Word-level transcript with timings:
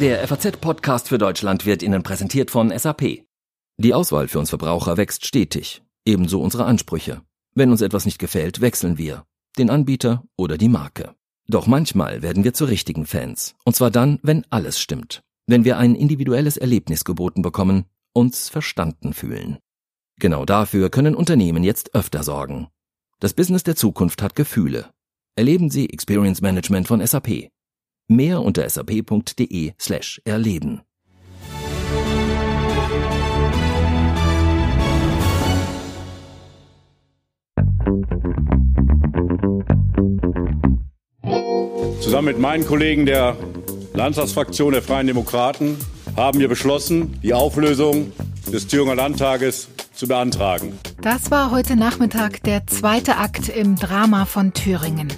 Der 0.00 0.28
FAZ-Podcast 0.28 1.08
für 1.08 1.16
Deutschland 1.16 1.64
wird 1.64 1.82
Ihnen 1.82 2.02
präsentiert 2.02 2.50
von 2.50 2.70
SAP. 2.76 3.24
Die 3.78 3.94
Auswahl 3.94 4.28
für 4.28 4.38
uns 4.38 4.50
Verbraucher 4.50 4.98
wächst 4.98 5.24
stetig, 5.24 5.82
ebenso 6.04 6.42
unsere 6.42 6.66
Ansprüche. 6.66 7.22
Wenn 7.54 7.70
uns 7.70 7.80
etwas 7.80 8.04
nicht 8.04 8.18
gefällt, 8.18 8.60
wechseln 8.60 8.98
wir, 8.98 9.24
den 9.56 9.70
Anbieter 9.70 10.22
oder 10.36 10.58
die 10.58 10.68
Marke. 10.68 11.14
Doch 11.48 11.66
manchmal 11.66 12.20
werden 12.20 12.44
wir 12.44 12.52
zu 12.52 12.66
richtigen 12.66 13.06
Fans, 13.06 13.54
und 13.64 13.74
zwar 13.74 13.90
dann, 13.90 14.18
wenn 14.22 14.44
alles 14.50 14.78
stimmt, 14.78 15.22
wenn 15.46 15.64
wir 15.64 15.78
ein 15.78 15.94
individuelles 15.94 16.58
Erlebnis 16.58 17.06
geboten 17.06 17.40
bekommen, 17.40 17.86
uns 18.12 18.50
verstanden 18.50 19.14
fühlen. 19.14 19.56
Genau 20.20 20.44
dafür 20.44 20.90
können 20.90 21.14
Unternehmen 21.14 21.64
jetzt 21.64 21.94
öfter 21.94 22.22
sorgen. 22.22 22.68
Das 23.18 23.32
Business 23.32 23.62
der 23.62 23.76
Zukunft 23.76 24.20
hat 24.20 24.34
Gefühle. 24.34 24.90
Erleben 25.36 25.70
Sie 25.70 25.88
Experience 25.88 26.42
Management 26.42 26.86
von 26.86 27.06
SAP. 27.06 27.48
Mehr 28.08 28.40
unter 28.42 28.68
sap.de 28.68 29.72
slash 29.80 30.20
erleben. 30.24 30.82
Zusammen 42.00 42.26
mit 42.26 42.38
meinen 42.38 42.64
Kollegen 42.64 43.06
der 43.06 43.36
Landtagsfraktion 43.94 44.72
der 44.72 44.82
Freien 44.82 45.08
Demokraten 45.08 45.76
haben 46.16 46.38
wir 46.38 46.48
beschlossen, 46.48 47.18
die 47.24 47.34
Auflösung 47.34 48.12
des 48.52 48.68
Thüringer 48.68 48.94
Landtages 48.94 49.68
zu 49.92 50.06
beantragen. 50.06 50.78
Das 51.00 51.32
war 51.32 51.50
heute 51.50 51.74
Nachmittag 51.74 52.42
der 52.44 52.66
zweite 52.68 53.16
Akt 53.16 53.48
im 53.48 53.74
Drama 53.74 54.26
von 54.26 54.52
Thüringen. 54.52 55.12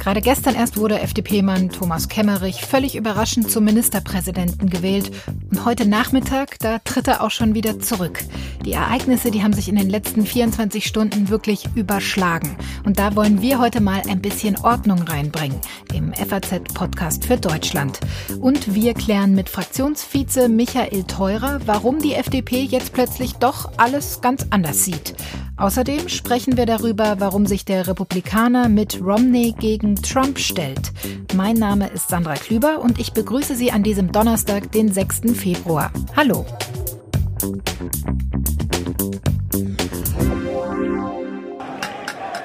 Gerade 0.00 0.22
gestern 0.22 0.54
erst 0.54 0.78
wurde 0.78 0.98
FDP-Mann 0.98 1.68
Thomas 1.68 2.08
Kemmerich 2.08 2.62
völlig 2.62 2.96
überraschend 2.96 3.50
zum 3.50 3.64
Ministerpräsidenten 3.64 4.70
gewählt. 4.70 5.10
Und 5.50 5.66
heute 5.66 5.86
Nachmittag, 5.86 6.58
da 6.58 6.78
tritt 6.78 7.06
er 7.06 7.22
auch 7.22 7.30
schon 7.30 7.54
wieder 7.54 7.78
zurück. 7.80 8.24
Die 8.64 8.72
Ereignisse, 8.72 9.30
die 9.30 9.42
haben 9.42 9.52
sich 9.52 9.68
in 9.68 9.76
den 9.76 9.90
letzten 9.90 10.24
24 10.24 10.86
Stunden 10.86 11.28
wirklich 11.28 11.68
überschlagen. 11.74 12.56
Und 12.86 12.98
da 12.98 13.14
wollen 13.14 13.42
wir 13.42 13.58
heute 13.58 13.82
mal 13.82 14.00
ein 14.08 14.22
bisschen 14.22 14.56
Ordnung 14.56 15.02
reinbringen 15.02 15.60
im 15.92 16.14
FAZ-Podcast 16.14 17.26
für 17.26 17.36
Deutschland. 17.36 18.00
Und 18.40 18.74
wir 18.74 18.94
klären 18.94 19.34
mit 19.34 19.50
Fraktionsvize 19.50 20.48
Michael 20.48 21.04
Theurer, 21.04 21.60
warum 21.66 21.98
die 21.98 22.14
FDP 22.14 22.62
jetzt 22.62 22.94
plötzlich 22.94 23.34
doch 23.34 23.70
alles 23.76 24.22
ganz 24.22 24.46
anders 24.48 24.82
sieht. 24.82 25.14
Außerdem 25.60 26.08
sprechen 26.08 26.56
wir 26.56 26.64
darüber, 26.64 27.16
warum 27.18 27.44
sich 27.44 27.66
der 27.66 27.86
Republikaner 27.86 28.70
mit 28.70 28.98
Romney 29.02 29.54
gegen 29.58 29.94
Trump 29.96 30.38
stellt. 30.38 30.90
Mein 31.34 31.56
Name 31.56 31.88
ist 31.88 32.08
Sandra 32.08 32.32
Klüber 32.32 32.80
und 32.80 32.98
ich 32.98 33.12
begrüße 33.12 33.54
Sie 33.54 33.70
an 33.70 33.82
diesem 33.82 34.10
Donnerstag, 34.10 34.72
den 34.72 34.90
6. 34.90 35.20
Februar. 35.34 35.92
Hallo. 36.16 36.46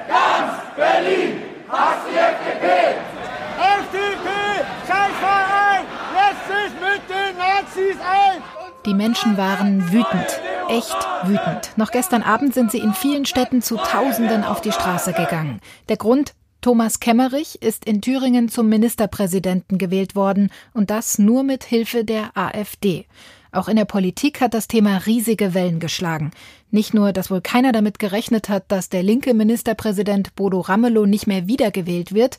Ganz 0.06 0.52
Berlin 0.76 1.40
hasst 1.70 2.06
die 2.12 2.18
FDP! 2.18 2.66
FDP, 3.80 4.28
Scheißverein, 4.86 5.84
lässt 6.12 6.46
sich 6.52 6.72
mit 6.82 7.00
den 7.08 7.32
Nazis 7.38 7.96
ein! 8.02 8.42
Die 8.84 8.94
Menschen 8.94 9.38
waren 9.38 9.90
wütend, 9.90 10.40
echt 10.68 10.96
wütend. 11.24 11.72
Noch 11.76 11.90
gestern 11.90 12.22
Abend 12.22 12.54
sind 12.54 12.70
sie 12.70 12.78
in 12.78 12.92
vielen 12.92 13.26
Städten 13.26 13.62
zu 13.62 13.76
Tausenden 13.76 14.44
auf 14.44 14.60
die 14.60 14.72
Straße 14.72 15.12
gegangen. 15.12 15.60
Der 15.88 15.96
Grund? 15.96 16.34
Thomas 16.62 16.98
Kemmerich 16.98 17.62
ist 17.62 17.84
in 17.84 18.00
Thüringen 18.00 18.48
zum 18.48 18.68
Ministerpräsidenten 18.68 19.78
gewählt 19.78 20.16
worden 20.16 20.50
und 20.72 20.90
das 20.90 21.18
nur 21.18 21.44
mit 21.44 21.62
Hilfe 21.62 22.04
der 22.04 22.36
AfD. 22.36 23.06
Auch 23.52 23.68
in 23.68 23.76
der 23.76 23.84
Politik 23.84 24.40
hat 24.40 24.52
das 24.52 24.66
Thema 24.66 24.98
riesige 25.06 25.54
Wellen 25.54 25.78
geschlagen. 25.78 26.32
Nicht 26.70 26.92
nur, 26.92 27.12
dass 27.12 27.30
wohl 27.30 27.40
keiner 27.40 27.72
damit 27.72 27.98
gerechnet 27.98 28.48
hat, 28.48 28.64
dass 28.68 28.88
der 28.88 29.02
linke 29.02 29.32
Ministerpräsident 29.32 30.34
Bodo 30.34 30.60
Ramelow 30.60 31.06
nicht 31.06 31.26
mehr 31.26 31.46
wiedergewählt 31.46 32.12
wird, 32.12 32.38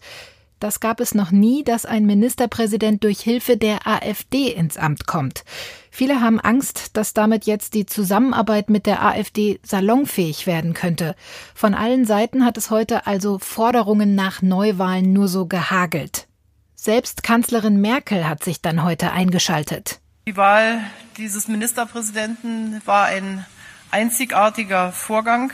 das 0.59 0.79
gab 0.79 0.99
es 0.99 1.13
noch 1.13 1.31
nie, 1.31 1.63
dass 1.63 1.85
ein 1.85 2.05
Ministerpräsident 2.05 3.03
durch 3.03 3.19
Hilfe 3.19 3.57
der 3.57 3.85
AfD 3.85 4.51
ins 4.51 4.77
Amt 4.77 5.07
kommt. 5.07 5.43
Viele 5.91 6.21
haben 6.21 6.39
Angst, 6.39 6.95
dass 6.97 7.13
damit 7.13 7.45
jetzt 7.45 7.73
die 7.73 7.85
Zusammenarbeit 7.85 8.69
mit 8.69 8.85
der 8.85 9.03
AfD 9.03 9.59
salonfähig 9.63 10.47
werden 10.47 10.73
könnte. 10.73 11.15
Von 11.55 11.73
allen 11.73 12.05
Seiten 12.05 12.45
hat 12.45 12.57
es 12.57 12.69
heute 12.69 13.07
also 13.07 13.39
Forderungen 13.39 14.15
nach 14.15 14.41
Neuwahlen 14.41 15.13
nur 15.13 15.27
so 15.27 15.45
gehagelt. 15.45 16.27
Selbst 16.75 17.23
Kanzlerin 17.23 17.81
Merkel 17.81 18.29
hat 18.29 18.43
sich 18.43 18.61
dann 18.61 18.83
heute 18.83 19.11
eingeschaltet. 19.11 19.99
Die 20.27 20.37
Wahl 20.37 20.79
dieses 21.17 21.47
Ministerpräsidenten 21.47 22.81
war 22.85 23.05
ein 23.05 23.45
einzigartiger 23.91 24.91
Vorgang, 24.91 25.51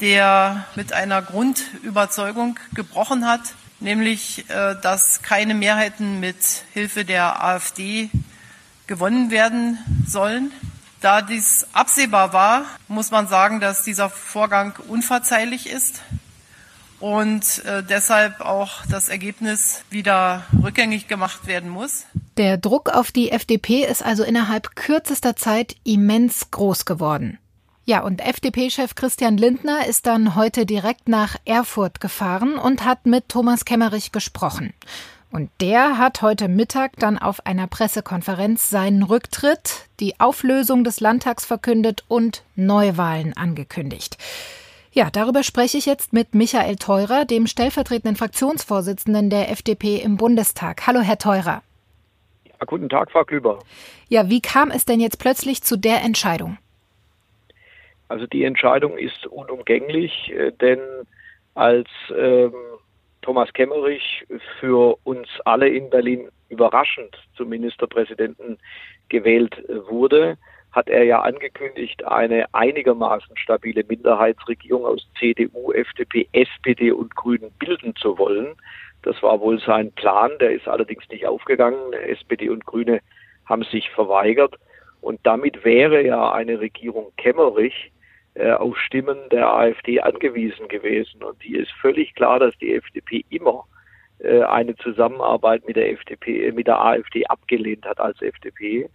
der 0.00 0.66
mit 0.74 0.92
einer 0.92 1.22
Grundüberzeugung 1.22 2.58
gebrochen 2.74 3.26
hat, 3.26 3.54
nämlich 3.80 4.48
äh, 4.48 4.74
dass 4.80 5.22
keine 5.22 5.54
Mehrheiten 5.54 6.20
mit 6.20 6.36
Hilfe 6.72 7.04
der 7.04 7.44
AfD 7.44 8.10
gewonnen 8.86 9.30
werden 9.30 9.78
sollen. 10.06 10.52
Da 11.00 11.22
dies 11.22 11.66
absehbar 11.72 12.32
war, 12.32 12.64
muss 12.88 13.10
man 13.10 13.28
sagen, 13.28 13.60
dass 13.60 13.82
dieser 13.82 14.08
Vorgang 14.08 14.74
unverzeihlich 14.88 15.68
ist 15.68 16.00
und 17.00 17.64
äh, 17.64 17.82
deshalb 17.82 18.40
auch 18.40 18.84
das 18.90 19.08
Ergebnis 19.08 19.82
wieder 19.90 20.44
rückgängig 20.62 21.08
gemacht 21.08 21.46
werden 21.46 21.70
muss. 21.70 22.06
Der 22.38 22.56
Druck 22.56 22.90
auf 22.90 23.12
die 23.12 23.30
FDP 23.30 23.84
ist 23.84 24.02
also 24.02 24.24
innerhalb 24.24 24.76
kürzester 24.76 25.36
Zeit 25.36 25.76
immens 25.84 26.50
groß 26.50 26.84
geworden. 26.84 27.38
Ja, 27.88 28.00
und 28.00 28.20
FDP-Chef 28.20 28.96
Christian 28.96 29.36
Lindner 29.36 29.86
ist 29.86 30.06
dann 30.06 30.34
heute 30.34 30.66
direkt 30.66 31.08
nach 31.08 31.36
Erfurt 31.44 32.00
gefahren 32.00 32.58
und 32.58 32.84
hat 32.84 33.06
mit 33.06 33.28
Thomas 33.28 33.64
Kemmerich 33.64 34.10
gesprochen. 34.10 34.74
Und 35.30 35.50
der 35.60 35.96
hat 35.96 36.20
heute 36.20 36.48
Mittag 36.48 36.96
dann 36.98 37.16
auf 37.16 37.46
einer 37.46 37.68
Pressekonferenz 37.68 38.70
seinen 38.70 39.04
Rücktritt, 39.04 39.86
die 40.00 40.18
Auflösung 40.18 40.82
des 40.82 40.98
Landtags 40.98 41.44
verkündet 41.44 42.02
und 42.08 42.42
Neuwahlen 42.56 43.36
angekündigt. 43.36 44.18
Ja, 44.90 45.08
darüber 45.12 45.44
spreche 45.44 45.78
ich 45.78 45.86
jetzt 45.86 46.12
mit 46.12 46.34
Michael 46.34 46.76
Theurer, 46.76 47.24
dem 47.24 47.46
stellvertretenden 47.46 48.16
Fraktionsvorsitzenden 48.16 49.30
der 49.30 49.52
FDP 49.52 49.98
im 49.98 50.16
Bundestag. 50.16 50.88
Hallo, 50.88 51.02
Herr 51.02 51.18
Theurer. 51.18 51.62
Ja, 52.46 52.66
guten 52.66 52.88
Tag, 52.88 53.12
Frau 53.12 53.22
Klüber. 53.22 53.60
Ja, 54.08 54.28
wie 54.28 54.40
kam 54.40 54.72
es 54.72 54.86
denn 54.86 54.98
jetzt 54.98 55.20
plötzlich 55.20 55.62
zu 55.62 55.76
der 55.76 56.02
Entscheidung? 56.02 56.58
Also 58.08 58.26
die 58.26 58.44
Entscheidung 58.44 58.96
ist 58.98 59.26
unumgänglich, 59.26 60.32
äh, 60.32 60.52
denn 60.52 60.80
als 61.54 61.88
ähm, 62.16 62.54
Thomas 63.22 63.52
Kemmerich 63.52 64.24
für 64.60 64.96
uns 65.04 65.28
alle 65.44 65.68
in 65.68 65.90
Berlin 65.90 66.28
überraschend 66.48 67.16
zum 67.36 67.48
Ministerpräsidenten 67.48 68.58
gewählt 69.08 69.56
wurde, 69.88 70.36
hat 70.70 70.88
er 70.88 71.04
ja 71.04 71.22
angekündigt, 71.22 72.04
eine 72.04 72.44
einigermaßen 72.54 73.36
stabile 73.36 73.82
Minderheitsregierung 73.88 74.84
aus 74.84 75.08
CDU, 75.18 75.72
FDP, 75.72 76.28
SPD 76.32 76.92
und 76.92 77.16
Grünen 77.16 77.50
bilden 77.58 77.96
zu 77.96 78.18
wollen. 78.18 78.54
Das 79.02 79.20
war 79.22 79.40
wohl 79.40 79.58
sein 79.58 79.90
Plan, 79.92 80.30
der 80.38 80.52
ist 80.52 80.68
allerdings 80.68 81.08
nicht 81.08 81.26
aufgegangen. 81.26 81.94
SPD 81.94 82.50
und 82.50 82.66
Grüne 82.66 83.00
haben 83.46 83.64
sich 83.64 83.90
verweigert. 83.90 84.56
Und 85.00 85.18
damit 85.22 85.64
wäre 85.64 86.04
ja 86.04 86.32
eine 86.32 86.60
Regierung 86.60 87.10
Kemmerich 87.16 87.90
auf 88.58 88.76
Stimmen 88.78 89.18
der 89.30 89.48
AfD 89.48 90.00
angewiesen 90.00 90.68
gewesen. 90.68 91.22
Und 91.22 91.42
die 91.42 91.56
ist 91.56 91.70
völlig 91.80 92.14
klar, 92.14 92.38
dass 92.38 92.56
die 92.58 92.74
FDP 92.74 93.24
immer 93.30 93.64
äh, 94.18 94.42
eine 94.42 94.74
Zusammenarbeit 94.76 95.66
mit 95.66 95.76
der 95.76 95.92
FDP, 95.92 96.48
äh, 96.48 96.52
mit 96.52 96.66
der 96.66 96.80
AfD 96.80 97.26
abgelehnt 97.26 97.84
hat 97.84 98.00
als 98.00 98.20
FDP. 98.20 98.88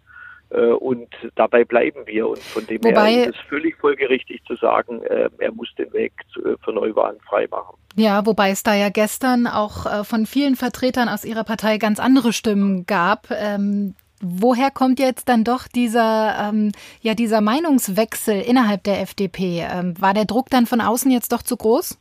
Und 0.82 1.08
dabei 1.36 1.64
bleiben 1.64 2.06
wir. 2.08 2.28
Und 2.28 2.40
von 2.40 2.68
dem 2.68 2.84
Wobei, 2.84 3.10
her 3.10 3.30
ist 3.30 3.36
es 3.36 3.48
völlig 3.48 3.78
folgerichtig 3.78 4.44
zu 4.46 4.58
sagen, 4.58 5.02
er 5.02 5.52
muss 5.54 5.74
den 5.76 5.94
Weg 5.94 6.12
für 6.36 6.74
Neuwahlen 6.74 7.22
freimachen. 7.22 7.78
Ja, 7.96 8.26
wobei 8.26 8.50
es 8.50 8.62
da 8.62 8.76
ja 8.76 8.90
gestern 8.90 9.48
auch 9.48 10.04
von 10.04 10.26
vielen 10.26 10.58
Vertretern 10.58 11.08
aus 11.08 11.24
Ihrer 11.24 11.46
Partei 11.46 11.78
ganz 11.78 12.02
andere 12.02 12.34
Stimmen 12.34 12.86
gab, 12.86 13.32
ähm, 13.32 13.96
Woher 14.22 14.70
kommt 14.70 15.00
jetzt 15.00 15.28
dann 15.30 15.44
doch 15.44 15.68
dieser, 15.68 16.50
ähm, 16.50 16.72
ja, 17.02 17.16
dieser 17.16 17.42
Meinungswechsel 17.42 18.40
innerhalb 18.40 18.84
der 18.84 19.02
FDP? 19.02 19.66
Ähm, 19.68 20.00
war 20.00 20.14
der 20.14 20.26
Druck 20.26 20.50
dann 20.50 20.68
von 20.68 20.80
außen 20.80 21.10
jetzt 21.12 21.32
doch 21.32 21.42
zu 21.42 21.58
groß? 21.58 21.98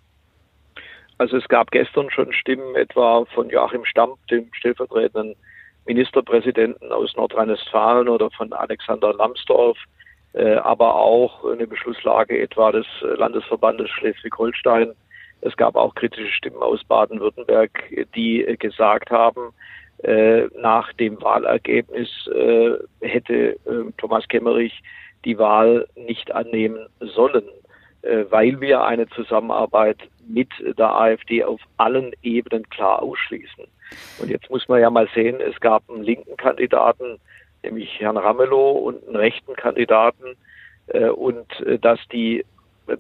Also 1.17 1.37
es 1.37 1.49
gab 1.49 1.71
gestern 1.71 2.11
schon 2.11 2.33
Stimmen 2.33 2.77
etwa 2.77 3.25
von 3.35 3.49
Joachim 3.49 3.85
Stamp, 3.85 4.17
dem 4.29 4.49
stellvertretenden 4.53 5.35
Ministerpräsidenten 5.87 6.93
aus 6.93 7.15
Nordrhein-Westfalen 7.17 8.09
oder 8.09 8.31
von 8.31 8.53
Alexander 8.53 9.13
Lambsdorff, 9.15 9.79
äh, 10.35 10.55
aber 10.57 10.95
auch 10.95 11.45
eine 11.45 11.67
Beschlusslage 11.67 12.41
etwa 12.41 12.73
des 12.73 12.87
Landesverbandes 13.01 13.91
Schleswig-Holstein. 13.91 14.93
Es 15.41 15.57
gab 15.57 15.75
auch 15.75 15.95
kritische 15.95 16.33
Stimmen 16.33 16.63
aus 16.63 16.85
Baden-Württemberg, 16.85 17.71
die 18.15 18.45
äh, 18.45 18.57
gesagt 18.57 19.11
haben, 19.11 19.53
äh, 20.03 20.47
nach 20.59 20.93
dem 20.95 21.21
Wahlergebnis 21.21 22.09
äh, 22.29 22.73
hätte 23.01 23.35
äh, 23.35 23.93
Thomas 23.99 24.27
Kemmerich 24.29 24.83
die 25.25 25.39
Wahl 25.39 25.87
nicht 25.95 26.33
annehmen 26.33 26.87
sollen, 27.01 27.45
äh, 28.03 28.25
weil 28.31 28.61
wir 28.61 28.83
eine 28.85 29.09
Zusammenarbeit 29.09 29.99
mit 30.27 30.49
der 30.79 30.95
AfD 30.95 31.45
auf 31.45 31.61
allen 31.77 32.13
Ebenen 32.23 32.69
klar 32.71 33.03
ausschließen. 33.03 33.65
Und 34.21 34.31
jetzt 34.31 34.49
muss 34.51 34.69
man 34.69 34.81
ja 34.81 34.89
mal 34.89 35.09
sehen, 35.15 35.41
es 35.41 35.59
gab 35.61 35.83
einen 35.91 36.05
linken 36.05 36.37
Kandidaten, 36.37 37.19
nämlich 37.63 38.01
Herrn 38.01 38.17
Ramelow, 38.17 38.71
und 38.73 39.07
einen 39.07 39.17
rechten 39.17 39.55
Kandidaten, 39.55 40.37
äh, 40.89 41.09
und 41.09 41.61
äh, 41.67 41.79
dass 41.79 41.99
die 42.13 42.45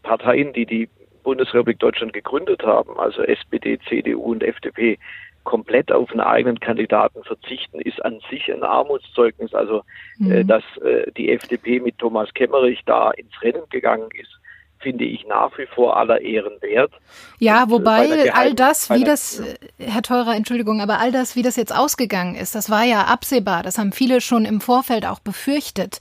Parteien, 0.02 0.52
die 0.52 0.66
die 0.66 0.88
Bundesrepublik 1.22 1.78
Deutschland 1.78 2.12
gegründet 2.12 2.62
haben, 2.62 2.98
also 2.98 3.22
SPD, 3.22 3.78
CDU 3.88 4.32
und 4.32 4.42
FDP, 4.42 4.98
komplett 5.44 5.90
auf 5.92 6.10
einen 6.10 6.20
eigenen 6.20 6.60
Kandidaten 6.60 7.24
verzichten, 7.24 7.80
ist 7.80 8.04
an 8.04 8.20
sich 8.30 8.52
ein 8.52 8.62
Armutszeugnis. 8.62 9.54
Also, 9.54 9.82
mhm. 10.18 10.32
äh, 10.32 10.44
dass 10.44 10.62
äh, 10.82 11.10
die 11.12 11.32
FDP 11.32 11.80
mit 11.80 11.98
Thomas 11.98 12.32
Kemmerich 12.34 12.80
da 12.86 13.10
ins 13.10 13.32
Rennen 13.42 13.62
gegangen 13.70 14.08
ist, 14.12 14.40
finde 14.80 15.04
ich 15.04 15.26
nach 15.26 15.56
wie 15.58 15.66
vor 15.66 15.96
aller 15.96 16.20
Ehren 16.20 16.60
wert. 16.60 16.92
Ja, 17.38 17.62
und, 17.62 17.68
äh, 17.68 17.72
wobei 17.72 18.32
all 18.32 18.54
das, 18.54 18.90
wie 18.90 19.04
das, 19.04 19.40
äh, 19.40 19.54
Herr 19.78 20.02
Teurer, 20.02 20.34
Entschuldigung, 20.34 20.80
aber 20.80 20.98
all 20.98 21.12
das, 21.12 21.36
wie 21.36 21.42
das 21.42 21.56
jetzt 21.56 21.74
ausgegangen 21.74 22.34
ist, 22.34 22.54
das 22.54 22.70
war 22.70 22.84
ja 22.84 23.02
absehbar. 23.02 23.62
Das 23.62 23.78
haben 23.78 23.92
viele 23.92 24.20
schon 24.20 24.44
im 24.44 24.60
Vorfeld 24.60 25.06
auch 25.06 25.20
befürchtet. 25.20 26.00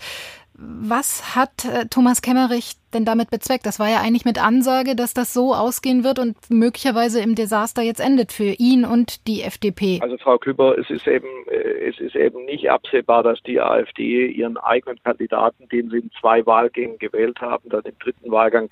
Was 0.53 1.35
hat 1.35 1.65
äh, 1.65 1.85
Thomas 1.87 2.21
Kemmerich 2.21 2.78
denn 2.93 3.05
damit 3.05 3.29
bezweckt? 3.29 3.65
Das 3.65 3.79
war 3.79 3.89
ja 3.89 4.01
eigentlich 4.01 4.25
mit 4.25 4.43
Ansage, 4.43 4.95
dass 4.95 5.13
das 5.13 5.33
so 5.33 5.53
ausgehen 5.53 6.03
wird 6.03 6.19
und 6.19 6.35
möglicherweise 6.49 7.21
im 7.21 7.35
Desaster 7.35 7.81
jetzt 7.81 7.99
endet 7.99 8.31
für 8.31 8.55
ihn 8.57 8.85
und 8.85 9.27
die 9.27 9.41
FDP. 9.41 9.99
Also 10.01 10.17
Frau 10.17 10.37
Küber, 10.37 10.77
es 10.77 10.89
ist 10.89 11.07
eben, 11.07 11.27
äh, 11.49 11.89
es 11.89 11.99
ist 11.99 12.15
eben 12.15 12.45
nicht 12.45 12.69
absehbar, 12.69 13.23
dass 13.23 13.41
die 13.43 13.59
AfD 13.59 14.27
ihren 14.27 14.57
eigenen 14.57 15.01
Kandidaten, 15.03 15.67
den 15.69 15.89
sie 15.89 15.97
in 15.97 16.11
zwei 16.19 16.45
Wahlgängen 16.45 16.97
gewählt 16.99 17.39
haben, 17.41 17.69
dann 17.69 17.83
im 17.83 17.97
dritten 17.99 18.31
Wahlgang 18.31 18.69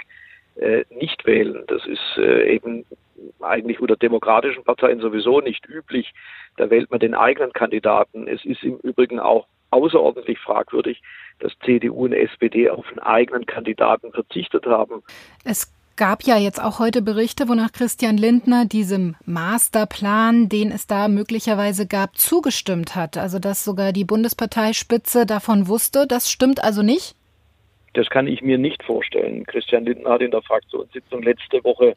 äh, 0.56 0.84
nicht 0.90 1.26
wählen. 1.26 1.64
Das 1.68 1.86
ist 1.86 2.18
äh, 2.18 2.56
eben 2.56 2.86
eigentlich 3.42 3.80
unter 3.80 3.96
demokratischen 3.96 4.64
Parteien 4.64 5.00
sowieso 5.00 5.42
nicht 5.42 5.68
üblich. 5.68 6.14
Da 6.58 6.70
wählt 6.70 6.90
man 6.92 7.00
den 7.00 7.14
eigenen 7.14 7.54
Kandidaten. 7.54 8.28
Es 8.28 8.44
ist 8.46 8.64
im 8.64 8.78
Übrigen 8.78 9.20
auch 9.20 9.48
außerordentlich 9.72 10.40
fragwürdig, 10.40 11.02
dass 11.40 11.54
CDU 11.64 12.06
und 12.06 12.14
SPD 12.14 12.70
auf 12.70 12.86
einen 12.90 13.00
eigenen 13.00 13.46
Kandidaten 13.46 14.12
verzichtet 14.12 14.66
haben. 14.66 15.04
Es 15.44 15.74
gab 15.98 16.24
ja 16.24 16.38
jetzt 16.38 16.64
auch 16.64 16.80
heute 16.80 17.02
Berichte, 17.02 17.50
wonach 17.50 17.72
Christian 17.72 18.18
Lindner 18.18 18.66
diesem 18.66 19.16
Masterplan, 19.26 20.48
den 20.48 20.72
es 20.72 20.88
da 20.88 21.08
möglicherweise 21.08 21.88
gab, 21.88 22.18
zugestimmt 22.18 22.96
hat. 22.96 23.18
Also 23.18 23.40
dass 23.40 23.66
sogar 23.66 23.92
die 23.92 24.06
Bundesparteispitze 24.06 25.26
davon 25.26 25.68
wusste. 25.68 26.06
Das 26.08 26.32
stimmt 26.32 26.64
also 26.64 26.84
nicht? 26.84 27.16
Das 27.94 28.10
kann 28.10 28.28
ich 28.28 28.42
mir 28.44 28.60
nicht 28.60 28.84
vorstellen. 28.84 29.46
Christian 29.46 29.86
Lindner 29.86 30.12
hat 30.12 30.22
in 30.22 30.32
der 30.32 30.44
Fraktionssitzung 30.44 31.24
letzte 31.24 31.64
Woche 31.64 31.96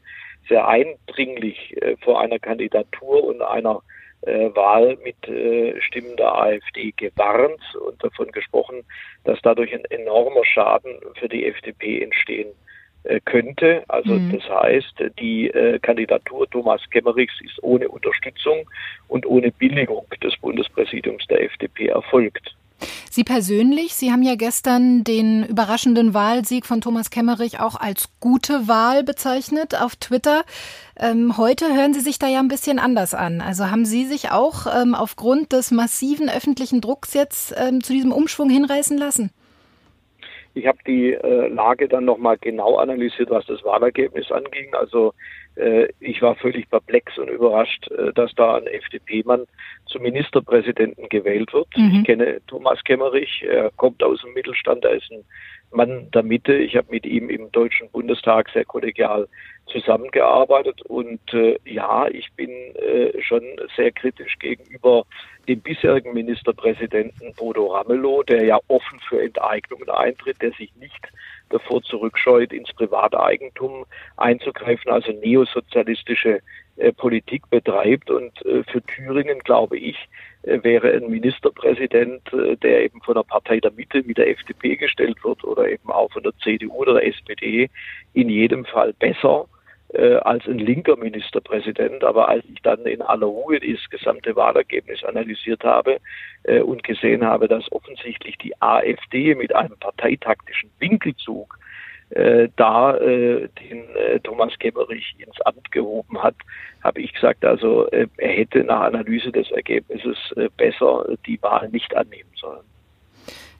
sehr 0.48 0.66
eindringlich 0.66 1.76
äh, 1.82 1.96
vor 2.02 2.20
einer 2.20 2.38
Kandidatur 2.38 3.22
und 3.24 3.42
einer 3.42 3.82
Wahl 4.22 4.98
mit 5.02 5.28
äh, 5.28 5.80
Stimmen 5.80 6.16
der 6.16 6.34
AfD 6.34 6.92
gewarnt 6.96 7.60
und 7.86 8.02
davon 8.04 8.30
gesprochen, 8.32 8.84
dass 9.24 9.40
dadurch 9.42 9.72
ein 9.72 9.84
enormer 9.86 10.44
Schaden 10.44 10.98
für 11.18 11.28
die 11.28 11.46
FDP 11.46 12.02
entstehen 12.02 12.52
äh, 13.04 13.18
könnte. 13.24 13.82
Also 13.88 14.14
mhm. 14.14 14.32
das 14.32 14.48
heißt, 14.48 15.04
die 15.18 15.48
äh, 15.48 15.78
Kandidatur 15.78 16.48
Thomas 16.50 16.82
Kemmerichs 16.90 17.40
ist 17.40 17.62
ohne 17.62 17.88
Unterstützung 17.88 18.68
und 19.08 19.24
ohne 19.24 19.50
Billigung 19.52 20.04
des 20.22 20.36
Bundespräsidiums 20.36 21.26
der 21.28 21.42
FDP 21.44 21.86
erfolgt. 21.86 22.54
Sie 23.12 23.24
persönlich, 23.24 23.94
Sie 23.96 24.12
haben 24.12 24.22
ja 24.22 24.36
gestern 24.36 25.02
den 25.02 25.44
überraschenden 25.44 26.14
Wahlsieg 26.14 26.64
von 26.64 26.80
Thomas 26.80 27.10
Kemmerich 27.10 27.58
auch 27.58 27.74
als 27.74 28.08
gute 28.20 28.68
Wahl 28.68 29.02
bezeichnet 29.02 29.74
auf 29.74 29.96
Twitter. 29.96 30.44
Ähm, 30.96 31.36
heute 31.36 31.74
hören 31.74 31.92
Sie 31.92 31.98
sich 31.98 32.20
da 32.20 32.28
ja 32.28 32.38
ein 32.38 32.46
bisschen 32.46 32.78
anders 32.78 33.12
an. 33.12 33.40
Also 33.40 33.68
haben 33.68 33.84
Sie 33.84 34.04
sich 34.04 34.30
auch 34.30 34.66
ähm, 34.66 34.94
aufgrund 34.94 35.50
des 35.52 35.72
massiven 35.72 36.30
öffentlichen 36.30 36.80
Drucks 36.80 37.12
jetzt 37.12 37.52
ähm, 37.58 37.82
zu 37.82 37.92
diesem 37.92 38.12
Umschwung 38.12 38.48
hinreißen 38.48 38.96
lassen? 38.96 39.32
Ich 40.54 40.68
habe 40.68 40.78
die 40.86 41.12
äh, 41.12 41.48
Lage 41.48 41.88
dann 41.88 42.04
nochmal 42.04 42.38
genau 42.38 42.76
analysiert, 42.76 43.28
was 43.28 43.44
das 43.46 43.64
Wahlergebnis 43.64 44.30
anging. 44.30 44.72
Also 44.74 45.14
ich 46.00 46.22
war 46.22 46.36
völlig 46.36 46.70
perplex 46.70 47.18
und 47.18 47.28
überrascht, 47.28 47.90
äh, 47.90 48.12
dass 48.12 48.32
da 48.34 48.56
ein 48.56 48.66
FDP-Mann 48.66 49.46
zum 49.86 50.02
Ministerpräsidenten 50.02 51.08
gewählt 51.08 51.52
wird. 51.52 51.68
Mhm. 51.76 51.96
Ich 51.96 52.04
kenne 52.04 52.40
Thomas 52.46 52.82
Kemmerich, 52.84 53.44
er 53.46 53.70
kommt 53.76 54.02
aus 54.02 54.22
dem 54.22 54.32
Mittelstand, 54.32 54.84
er 54.84 54.92
ist 54.92 55.10
ein 55.10 55.24
Mann 55.72 56.10
der 56.12 56.22
Mitte. 56.22 56.54
Ich 56.54 56.76
habe 56.76 56.88
mit 56.90 57.06
ihm 57.06 57.30
im 57.30 57.50
Deutschen 57.52 57.90
Bundestag 57.90 58.48
sehr 58.50 58.64
kollegial 58.64 59.28
zusammengearbeitet 59.72 60.82
und 60.82 61.20
äh, 61.32 61.58
ja, 61.64 62.08
ich 62.08 62.32
bin 62.32 62.50
äh, 62.50 63.20
schon 63.22 63.42
sehr 63.76 63.92
kritisch 63.92 64.38
gegenüber 64.38 65.04
dem 65.48 65.60
bisherigen 65.60 66.12
Ministerpräsidenten 66.12 67.34
Bodo 67.34 67.66
Ramelow, 67.66 68.22
der 68.22 68.44
ja 68.44 68.58
offen 68.68 69.00
für 69.08 69.22
Enteignungen 69.22 69.88
eintritt, 69.88 70.40
der 70.42 70.52
sich 70.52 70.74
nicht 70.76 71.08
davor 71.48 71.82
zurückscheut, 71.82 72.52
ins 72.52 72.72
Privateigentum 72.72 73.84
einzugreifen, 74.16 74.90
also 74.90 75.12
neosozialistische 75.12 76.40
äh, 76.76 76.92
Politik 76.92 77.48
betreibt. 77.50 78.10
Und 78.10 78.44
äh, 78.46 78.62
für 78.64 78.82
Thüringen, 78.82 79.40
glaube 79.40 79.76
ich, 79.76 79.96
äh, 80.42 80.62
wäre 80.62 80.92
ein 80.92 81.10
Ministerpräsident, 81.10 82.32
äh, 82.32 82.56
der 82.56 82.84
eben 82.84 83.02
von 83.02 83.14
der 83.14 83.24
Partei 83.24 83.60
der 83.60 83.72
Mitte 83.72 84.02
mit 84.04 84.18
der 84.18 84.30
FDP 84.30 84.76
gestellt 84.76 85.22
wird 85.24 85.44
oder 85.44 85.68
eben 85.68 85.90
auch 85.90 86.12
von 86.12 86.22
der 86.22 86.32
CDU 86.42 86.72
oder 86.74 86.94
der 86.94 87.06
SPD, 87.06 87.68
in 88.14 88.28
jedem 88.28 88.64
Fall 88.64 88.92
besser 88.92 89.46
äh, 89.92 90.14
als 90.16 90.46
ein 90.46 90.58
linker 90.58 90.96
Ministerpräsident. 90.96 92.04
Aber 92.04 92.28
als 92.28 92.44
ich 92.52 92.60
dann 92.62 92.84
in 92.86 93.02
aller 93.02 93.26
Ruhe 93.26 93.60
das 93.60 93.90
gesamte 93.90 94.36
Wahlergebnis 94.36 95.04
analysiert 95.04 95.64
habe 95.64 95.98
äh, 96.44 96.60
und 96.60 96.82
gesehen 96.82 97.24
habe, 97.24 97.48
dass 97.48 97.70
offensichtlich 97.72 98.36
die 98.38 98.60
AfD 98.60 99.34
mit 99.34 99.54
einem 99.54 99.76
parteitaktischen 99.78 100.70
Winkelzug 100.78 101.58
äh, 102.10 102.48
da 102.56 102.96
äh, 102.96 103.48
den 103.60 103.84
äh, 103.94 104.18
Thomas 104.20 104.58
Kemmerich 104.58 105.14
ins 105.18 105.40
Amt 105.42 105.70
gehoben 105.70 106.20
hat, 106.20 106.34
habe 106.82 107.00
ich 107.00 107.12
gesagt, 107.12 107.44
also 107.44 107.88
äh, 107.90 108.08
er 108.16 108.32
hätte 108.32 108.64
nach 108.64 108.80
Analyse 108.80 109.30
des 109.30 109.50
Ergebnisses 109.52 110.16
äh, 110.36 110.48
besser 110.56 111.06
die 111.26 111.40
Wahl 111.42 111.68
nicht 111.68 111.94
annehmen 111.96 112.30
sollen. 112.34 112.64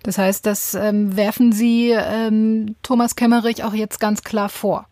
Das 0.03 0.19
heißt, 0.19 0.47
das 0.47 0.75
ähm, 0.75 1.17
werfen 1.17 1.53
Sie 1.53 1.91
ähm, 1.91 2.75
Thomas 2.83 3.15
Kemmerich 3.17 3.63
auch 3.63 3.75
jetzt 3.75 4.01
ganz 4.01 4.25
klar 4.25 4.49
vor. 4.49 4.87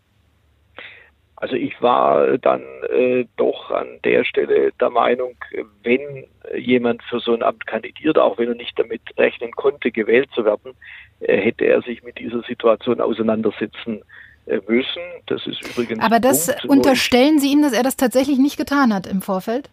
Also 1.40 1.54
ich 1.54 1.80
war 1.80 2.36
dann 2.38 2.62
äh, 2.90 3.24
doch 3.36 3.70
an 3.70 3.86
der 4.04 4.24
Stelle 4.24 4.72
der 4.80 4.90
Meinung, 4.90 5.36
wenn 5.84 6.24
jemand 6.56 7.00
für 7.04 7.20
so 7.20 7.32
ein 7.32 7.44
Amt 7.44 7.64
kandidiert, 7.64 8.18
auch 8.18 8.38
wenn 8.38 8.48
er 8.48 8.54
nicht 8.56 8.76
damit 8.76 9.02
rechnen 9.16 9.52
konnte, 9.52 9.92
gewählt 9.92 10.28
zu 10.34 10.44
werden, 10.44 10.72
äh, 11.20 11.36
hätte 11.36 11.64
er 11.64 11.82
sich 11.82 12.02
mit 12.02 12.18
dieser 12.18 12.42
Situation 12.42 13.00
auseinandersetzen 13.00 14.02
äh, 14.46 14.58
müssen. 14.66 15.02
Das 15.26 15.46
ist 15.46 15.62
übrigens. 15.62 16.02
Aber 16.02 16.18
das 16.18 16.46
Punkt, 16.46 16.64
unterstellen 16.64 17.38
Sie 17.38 17.52
ihm, 17.52 17.62
dass 17.62 17.72
er 17.72 17.84
das 17.84 17.96
tatsächlich 17.96 18.38
nicht 18.38 18.56
getan 18.56 18.92
hat 18.92 19.06
im 19.06 19.22
Vorfeld? 19.22 19.70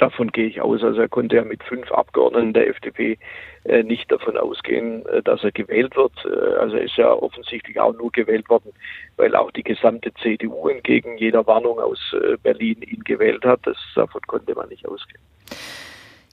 Davon 0.00 0.32
gehe 0.32 0.46
ich 0.46 0.62
aus. 0.62 0.82
Also 0.82 1.02
er 1.02 1.10
konnte 1.10 1.36
ja 1.36 1.44
mit 1.44 1.62
fünf 1.62 1.92
Abgeordneten 1.92 2.54
der 2.54 2.68
FDP 2.68 3.18
äh, 3.64 3.82
nicht 3.82 4.10
davon 4.10 4.38
ausgehen, 4.38 5.04
äh, 5.04 5.22
dass 5.22 5.44
er 5.44 5.52
gewählt 5.52 5.94
wird. 5.94 6.12
Äh, 6.24 6.54
also 6.56 6.76
er 6.76 6.84
ist 6.84 6.96
ja 6.96 7.12
offensichtlich 7.12 7.78
auch 7.78 7.92
nur 7.92 8.10
gewählt 8.10 8.48
worden, 8.48 8.72
weil 9.18 9.36
auch 9.36 9.50
die 9.50 9.62
gesamte 9.62 10.10
CDU 10.14 10.68
entgegen 10.68 11.18
jeder 11.18 11.46
Warnung 11.46 11.78
aus 11.78 11.98
äh, 12.14 12.38
Berlin 12.42 12.80
ihn 12.80 13.04
gewählt 13.04 13.44
hat. 13.44 13.60
Das, 13.64 13.76
davon 13.94 14.22
konnte 14.22 14.54
man 14.54 14.70
nicht 14.70 14.88
ausgehen. 14.88 15.20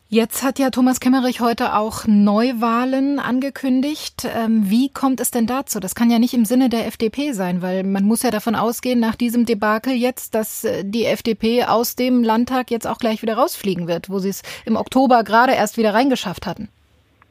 Jetzt 0.10 0.42
hat 0.42 0.58
ja 0.58 0.70
Thomas 0.70 1.02
Kemmerich 1.02 1.42
heute 1.42 1.76
auch 1.76 2.06
Neuwahlen 2.08 3.20
angekündigt. 3.20 4.26
Ähm, 4.26 4.62
wie 4.70 4.88
kommt 4.88 5.20
es 5.20 5.32
denn 5.32 5.48
dazu? 5.48 5.82
Das 5.82 5.96
kann 5.96 6.10
ja 6.10 6.18
nicht 6.18 6.34
im 6.34 6.46
Sinne 6.46 6.70
der 6.70 6.88
FDP 6.88 7.34
sein, 7.34 7.62
weil 7.62 7.84
man 7.84 8.06
muss 8.06 8.24
ja 8.24 8.32
davon 8.32 8.56
ausgehen, 8.56 9.02
nach 9.02 9.18
diesem 9.18 9.46
Debakel 9.46 9.92
jetzt, 9.92 10.34
dass 10.34 10.64
äh, 10.64 10.86
die 10.86 11.04
FDP 11.04 11.66
aus 11.66 11.98
dem 11.98 12.24
Landtag 12.24 12.72
jetzt 12.72 12.88
auch 12.88 13.00
gleich 13.00 13.22
wieder 13.22 13.36
rausfliegen 13.36 13.90
wird, 13.90 14.10
wo 14.10 14.20
sie 14.20 14.30
es 14.30 14.44
im 14.66 14.78
Oktober 14.78 15.26
gerade 15.26 15.52
erst 15.52 15.78
wieder 15.78 15.94
reingeschafft 15.94 16.48
hatten. 16.48 16.70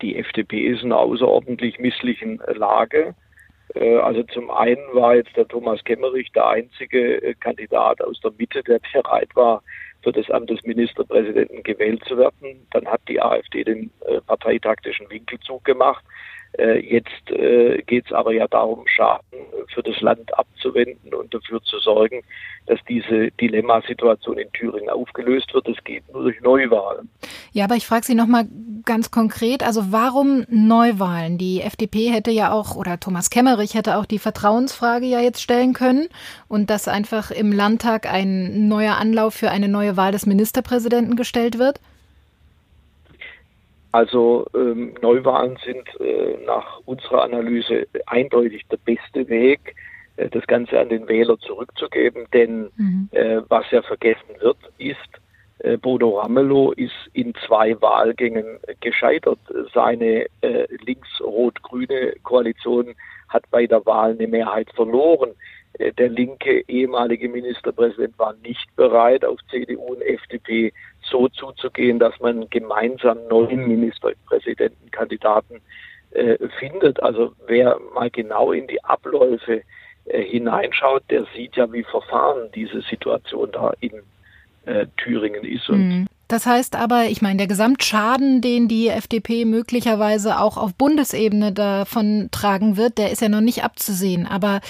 Die 0.02 0.16
FDP 0.16 0.66
ist 0.66 0.82
in 0.82 0.92
einer 0.92 1.00
außerordentlich 1.00 1.78
misslichen 1.78 2.42
Lage. 2.46 3.14
Äh, 3.74 3.96
also 4.00 4.22
zum 4.24 4.50
einen 4.50 4.82
war 4.92 5.14
jetzt 5.14 5.34
der 5.34 5.48
Thomas 5.48 5.82
Kemmerich 5.84 6.30
der 6.32 6.46
einzige 6.48 7.22
äh, 7.22 7.32
Kandidat 7.40 8.02
aus 8.02 8.20
der 8.20 8.32
Mitte, 8.36 8.62
der 8.62 8.80
bereit 8.92 9.30
war, 9.34 9.62
für 10.06 10.12
das 10.12 10.30
Amt 10.30 10.50
des 10.50 10.62
Ministerpräsidenten 10.62 11.64
gewählt 11.64 12.00
zu 12.06 12.16
werden. 12.16 12.64
Dann 12.70 12.86
hat 12.86 13.00
die 13.08 13.20
AfD 13.20 13.64
den 13.64 13.90
äh, 14.06 14.20
parteitaktischen 14.20 15.10
Winkelzug 15.10 15.64
gemacht. 15.64 16.04
Äh, 16.58 16.78
jetzt 16.80 17.30
äh, 17.30 17.82
geht 17.82 18.06
es 18.06 18.12
aber 18.12 18.32
ja 18.32 18.46
darum, 18.48 18.86
Schaden 18.86 19.22
für 19.74 19.82
das 19.82 20.00
Land 20.00 20.36
abzuwenden 20.38 21.14
und 21.14 21.32
dafür 21.34 21.62
zu 21.62 21.78
sorgen, 21.78 22.22
dass 22.66 22.78
diese 22.88 23.30
Dilemmasituation 23.32 24.38
in 24.38 24.50
Thüringen 24.52 24.88
aufgelöst 24.88 25.52
wird. 25.52 25.68
Das 25.68 25.76
geht 25.84 26.02
nur 26.12 26.24
durch 26.24 26.40
Neuwahlen. 26.40 27.10
Ja, 27.52 27.64
aber 27.64 27.74
ich 27.74 27.86
frage 27.86 28.06
Sie 28.06 28.14
noch 28.14 28.26
mal 28.26 28.46
ganz 28.84 29.10
konkret, 29.10 29.62
also 29.62 29.92
warum 29.92 30.44
Neuwahlen? 30.48 31.38
Die 31.38 31.60
FDP 31.60 32.08
hätte 32.08 32.30
ja 32.30 32.52
auch, 32.52 32.76
oder 32.76 32.98
Thomas 32.98 33.30
Kemmerich 33.30 33.74
hätte 33.74 33.98
auch 33.98 34.06
die 34.06 34.18
Vertrauensfrage 34.18 35.06
ja 35.06 35.20
jetzt 35.20 35.42
stellen 35.42 35.74
können 35.74 36.08
und 36.48 36.70
dass 36.70 36.88
einfach 36.88 37.30
im 37.30 37.52
Landtag 37.52 38.06
ein 38.10 38.68
neuer 38.68 38.96
Anlauf 38.96 39.34
für 39.34 39.50
eine 39.50 39.68
neue 39.68 39.96
Wahl 39.96 40.12
des 40.12 40.24
Ministerpräsidenten 40.26 41.16
gestellt 41.16 41.58
wird? 41.58 41.80
Also 43.96 44.44
ähm, 44.54 44.92
Neuwahlen 45.00 45.56
sind 45.64 45.88
äh, 46.00 46.36
nach 46.44 46.80
unserer 46.84 47.22
Analyse 47.22 47.88
eindeutig 48.04 48.66
der 48.70 48.76
beste 48.76 49.26
Weg, 49.30 49.74
äh, 50.16 50.28
das 50.28 50.46
Ganze 50.46 50.78
an 50.78 50.90
den 50.90 51.08
Wähler 51.08 51.38
zurückzugeben. 51.38 52.26
Denn 52.34 52.68
mhm. 52.76 53.08
äh, 53.12 53.40
was 53.48 53.64
ja 53.70 53.80
vergessen 53.80 54.34
wird, 54.40 54.58
ist, 54.76 54.98
äh, 55.60 55.78
Bodo 55.78 56.18
Ramelow 56.18 56.72
ist 56.72 57.08
in 57.14 57.32
zwei 57.46 57.80
Wahlgängen 57.80 58.58
gescheitert. 58.82 59.38
Seine 59.72 60.26
äh, 60.42 60.66
links-rot-grüne 60.84 62.16
Koalition 62.22 62.94
hat 63.28 63.44
bei 63.50 63.66
der 63.66 63.84
Wahl 63.86 64.12
eine 64.12 64.26
Mehrheit 64.26 64.68
verloren. 64.74 65.30
Äh, 65.74 65.92
der 65.92 66.08
linke 66.08 66.60
ehemalige 66.68 67.28
Ministerpräsident 67.28 68.18
war 68.18 68.34
nicht 68.42 68.74
bereit, 68.76 69.24
auf 69.24 69.38
CDU 69.50 69.94
und 69.94 70.02
FDP 70.02 70.72
so 71.02 71.28
zuzugehen, 71.28 71.98
dass 71.98 72.18
man 72.20 72.48
gemeinsam 72.50 73.18
neuen 73.28 73.66
Ministerpräsidentenkandidaten 73.66 75.60
äh, 76.12 76.38
findet. 76.58 77.02
Also 77.02 77.32
wer 77.46 77.78
mal 77.94 78.10
genau 78.10 78.52
in 78.52 78.66
die 78.66 78.82
Abläufe 78.84 79.62
äh, 80.06 80.22
hineinschaut, 80.22 81.02
der 81.10 81.26
sieht 81.34 81.56
ja, 81.56 81.72
wie 81.72 81.82
verfahren 81.84 82.48
diese 82.54 82.80
Situation 82.82 83.50
da 83.52 83.72
in 83.80 83.92
äh, 84.66 84.86
Thüringen 84.96 85.44
ist. 85.44 85.68
Und 85.68 85.88
mhm. 85.88 86.06
Das 86.28 86.46
heißt 86.46 86.74
aber, 86.74 87.04
ich 87.06 87.22
meine, 87.22 87.36
der 87.36 87.46
Gesamtschaden, 87.46 88.40
den 88.40 88.66
die 88.66 88.88
FDP 88.88 89.44
möglicherweise 89.44 90.40
auch 90.40 90.56
auf 90.56 90.74
Bundesebene 90.74 91.52
davon 91.52 92.28
tragen 92.32 92.76
wird, 92.76 92.98
der 92.98 93.10
ist 93.10 93.22
ja 93.22 93.28
noch 93.28 93.40
nicht 93.40 93.62
abzusehen. 93.62 94.26
Aber 94.26 94.60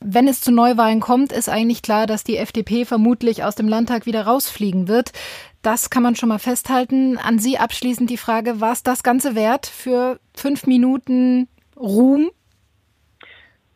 wenn 0.00 0.26
es 0.26 0.40
zu 0.40 0.50
Neuwahlen 0.50 1.00
kommt, 1.00 1.32
ist 1.32 1.50
eigentlich 1.50 1.82
klar, 1.82 2.06
dass 2.06 2.24
die 2.24 2.38
FDP 2.38 2.86
vermutlich 2.86 3.44
aus 3.44 3.54
dem 3.54 3.68
Landtag 3.68 4.06
wieder 4.06 4.22
rausfliegen 4.22 4.88
wird. 4.88 5.12
Das 5.60 5.90
kann 5.90 6.02
man 6.02 6.16
schon 6.16 6.30
mal 6.30 6.38
festhalten. 6.38 7.18
An 7.18 7.38
Sie 7.38 7.58
abschließend 7.58 8.08
die 8.08 8.16
Frage, 8.16 8.62
war 8.62 8.72
es 8.72 8.82
das 8.82 9.02
Ganze 9.02 9.34
wert 9.34 9.66
für 9.66 10.18
fünf 10.34 10.66
Minuten 10.66 11.48
Ruhm? 11.76 12.30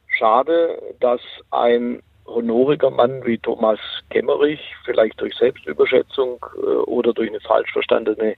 Schade, 0.07 0.81
dass 1.01 1.21
ein 1.51 2.01
honoriger 2.27 2.91
Mann 2.91 3.25
wie 3.25 3.39
Thomas 3.39 3.79
Kemmerich, 4.11 4.75
vielleicht 4.85 5.21
durch 5.21 5.35
Selbstüberschätzung 5.37 6.45
äh, 6.57 6.67
oder 6.67 7.13
durch 7.13 7.29
eine 7.29 7.41
falsch 7.41 7.73
verstandene 7.73 8.37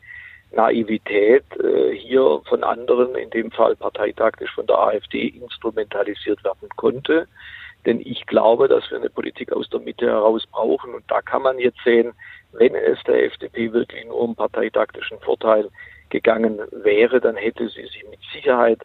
Naivität, 0.52 1.45
äh, 1.62 1.95
hier 1.95 2.40
von 2.49 2.64
anderen, 2.64 3.14
in 3.14 3.31
dem 3.31 3.50
Fall 3.50 3.76
parteitaktisch 3.76 4.52
von 4.55 4.66
der 4.66 4.78
AfD, 4.78 5.28
instrumentalisiert 5.28 6.43
werden 6.45 6.69
konnte. 6.76 7.26
Denn 7.85 8.00
ich 8.00 8.26
glaube, 8.26 8.66
dass 8.66 8.90
wir 8.90 8.99
eine 8.99 9.11
Politik 9.11 9.52
aus 9.52 9.69
der 9.71 9.81
Mitte 9.81 10.07
heraus 10.07 10.45
brauchen. 10.50 10.95
Und 10.95 11.05
da 11.09 11.23
kann 11.23 11.43
man 11.43 11.59
jetzt 11.59 11.78
sehen, 11.85 12.12
wenn 12.52 12.75
es 12.75 12.99
der 13.05 13.25
FDP 13.25 13.73
wirklich 13.73 14.05
nur 14.07 14.19
um 14.19 14.35
parteitaktischen 14.35 15.21
Vorteil 15.21 15.69
gegangen 16.11 16.61
wäre, 16.73 17.21
dann 17.21 17.37
hätte 17.37 17.69
sie 17.69 17.87
sich 17.87 18.05
mit 18.11 18.19
Sicherheit 18.33 18.81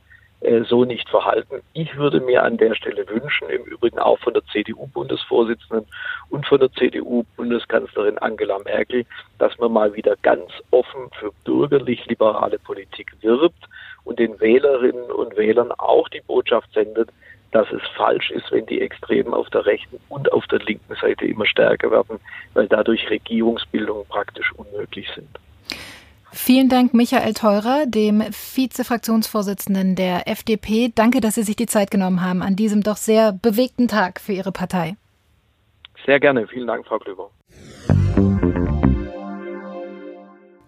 so 0.67 0.85
nicht 0.85 1.07
verhalten. 1.09 1.61
Ich 1.73 1.95
würde 1.97 2.19
mir 2.19 2.43
an 2.43 2.57
der 2.57 2.73
Stelle 2.73 3.07
wünschen, 3.07 3.49
im 3.49 3.63
Übrigen 3.63 3.99
auch 3.99 4.17
von 4.19 4.33
der 4.33 4.43
CDU-Bundesvorsitzenden 4.51 5.85
und 6.29 6.45
von 6.47 6.59
der 6.59 6.71
CDU-Bundeskanzlerin 6.73 8.17
Angela 8.17 8.57
Merkel, 8.65 9.05
dass 9.37 9.57
man 9.59 9.71
mal 9.71 9.93
wieder 9.93 10.15
ganz 10.23 10.49
offen 10.71 11.09
für 11.19 11.31
bürgerlich-liberale 11.45 12.57
Politik 12.57 13.11
wirbt 13.21 13.63
und 14.03 14.17
den 14.17 14.39
Wählerinnen 14.39 15.11
und 15.11 15.37
Wählern 15.37 15.71
auch 15.73 16.09
die 16.09 16.21
Botschaft 16.21 16.73
sendet, 16.73 17.09
dass 17.51 17.71
es 17.71 17.81
falsch 17.95 18.31
ist, 18.31 18.51
wenn 18.51 18.65
die 18.65 18.81
Extremen 18.81 19.33
auf 19.33 19.49
der 19.49 19.65
rechten 19.65 19.99
und 20.09 20.31
auf 20.31 20.47
der 20.47 20.59
linken 20.59 20.95
Seite 20.95 21.25
immer 21.25 21.45
stärker 21.45 21.91
werden, 21.91 22.19
weil 22.53 22.67
dadurch 22.67 23.09
Regierungsbildungen 23.09 24.05
praktisch 24.07 24.51
unmöglich 24.53 25.07
sind. 25.13 25.29
Vielen 26.33 26.69
Dank, 26.69 26.93
Michael 26.93 27.33
Theurer, 27.33 27.85
dem 27.85 28.23
Vizefraktionsvorsitzenden 28.31 29.95
der 29.95 30.29
FDP. 30.29 30.91
Danke, 30.95 31.19
dass 31.19 31.35
Sie 31.35 31.43
sich 31.43 31.57
die 31.57 31.65
Zeit 31.65 31.91
genommen 31.91 32.21
haben 32.21 32.41
an 32.41 32.55
diesem 32.55 32.83
doch 32.83 32.97
sehr 32.97 33.33
bewegten 33.33 33.89
Tag 33.89 34.21
für 34.21 34.31
Ihre 34.31 34.53
Partei. 34.53 34.95
Sehr 36.05 36.19
gerne. 36.19 36.47
Vielen 36.47 36.67
Dank, 36.67 36.87
Frau 36.87 36.99
Klüber. 36.99 37.29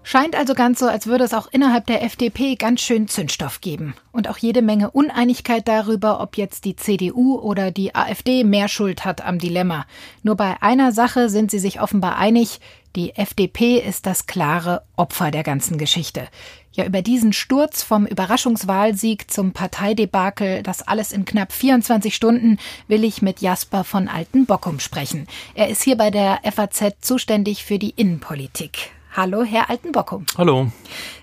Scheint 0.06 0.36
also 0.36 0.54
ganz 0.54 0.80
so, 0.80 0.88
als 0.88 1.08
würde 1.08 1.24
es 1.24 1.34
auch 1.34 1.48
innerhalb 1.52 1.88
der 1.88 2.04
FDP 2.04 2.56
ganz 2.56 2.82
schön 2.82 3.08
Zündstoff 3.08 3.62
geben. 3.62 3.96
Und 4.12 4.30
auch 4.30 4.38
jede 4.38 4.62
Menge 4.62 4.92
Uneinigkeit 4.92 5.66
darüber, 5.66 6.20
ob 6.20 6.36
jetzt 6.36 6.66
die 6.66 6.76
CDU 6.76 7.40
oder 7.40 7.72
die 7.72 7.96
AfD 7.96 8.44
mehr 8.44 8.68
Schuld 8.68 9.06
hat 9.06 9.26
am 9.26 9.40
Dilemma. 9.40 9.86
Nur 10.22 10.36
bei 10.36 10.62
einer 10.62 10.92
Sache 10.92 11.30
sind 11.30 11.52
sie 11.52 11.60
sich 11.60 11.80
offenbar 11.80 12.18
einig, 12.18 12.60
die 12.96 13.16
FDP 13.16 13.80
ist 13.80 14.06
das 14.06 14.28
klare 14.28 14.84
Opfer 14.96 15.32
der 15.32 15.44
ganzen 15.44 15.78
Geschichte. 15.78 16.28
Ja, 16.74 16.86
über 16.86 17.02
diesen 17.02 17.34
Sturz 17.34 17.84
vom 17.84 18.06
Überraschungswahlsieg 18.08 19.30
zum 19.30 19.52
Parteidebakel, 19.52 20.64
das 20.64 20.82
alles 20.82 21.12
in 21.12 21.26
knapp 21.26 21.52
24 21.52 22.16
Stunden, 22.16 22.58
will 22.88 23.04
ich 23.04 23.22
mit 23.22 23.42
Jasper 23.42 23.84
von 23.84 24.08
Altenbockum 24.08 24.80
sprechen. 24.80 25.28
Er 25.54 25.70
ist 25.70 25.84
hier 25.84 25.98
bei 25.98 26.10
der 26.10 26.40
FAZ 26.52 26.96
zuständig 27.02 27.64
für 27.64 27.78
die 27.78 27.92
Innenpolitik. 27.92 28.92
Hallo, 29.16 29.44
Herr 29.44 29.70
Altenbockum. 29.70 30.26
Hallo. 30.40 30.72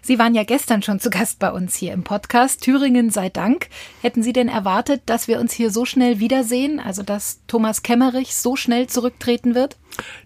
Sie 0.00 0.20
waren 0.20 0.36
ja 0.36 0.44
gestern 0.44 0.80
schon 0.80 1.00
zu 1.00 1.10
Gast 1.10 1.40
bei 1.40 1.50
uns 1.50 1.74
hier 1.74 1.92
im 1.92 2.04
Podcast. 2.04 2.62
Thüringen 2.62 3.10
sei 3.10 3.30
Dank. 3.30 3.66
Hätten 4.00 4.22
Sie 4.22 4.32
denn 4.32 4.46
erwartet, 4.46 5.02
dass 5.06 5.26
wir 5.26 5.40
uns 5.40 5.52
hier 5.52 5.72
so 5.72 5.84
schnell 5.84 6.20
wiedersehen? 6.20 6.78
Also, 6.78 7.02
dass 7.02 7.40
Thomas 7.48 7.82
Kemmerich 7.82 8.36
so 8.36 8.54
schnell 8.54 8.86
zurücktreten 8.86 9.56
wird? 9.56 9.76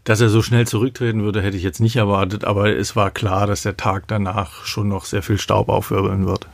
Dass 0.04 0.20
er 0.20 0.28
so 0.28 0.42
schnell 0.42 0.66
zurücktreten 0.66 1.22
würde, 1.22 1.40
hätte 1.40 1.56
ich 1.56 1.62
jetzt 1.62 1.80
nicht 1.80 1.96
erwartet. 1.96 2.44
Aber 2.44 2.68
es 2.68 2.96
war 2.96 3.10
klar, 3.10 3.46
dass 3.46 3.62
der 3.62 3.78
Tag 3.78 4.08
danach 4.08 4.66
schon 4.66 4.88
noch 4.88 5.06
sehr 5.06 5.22
viel 5.22 5.38
Staub 5.38 5.70
aufwirbeln 5.70 6.26
wird. 6.26 6.46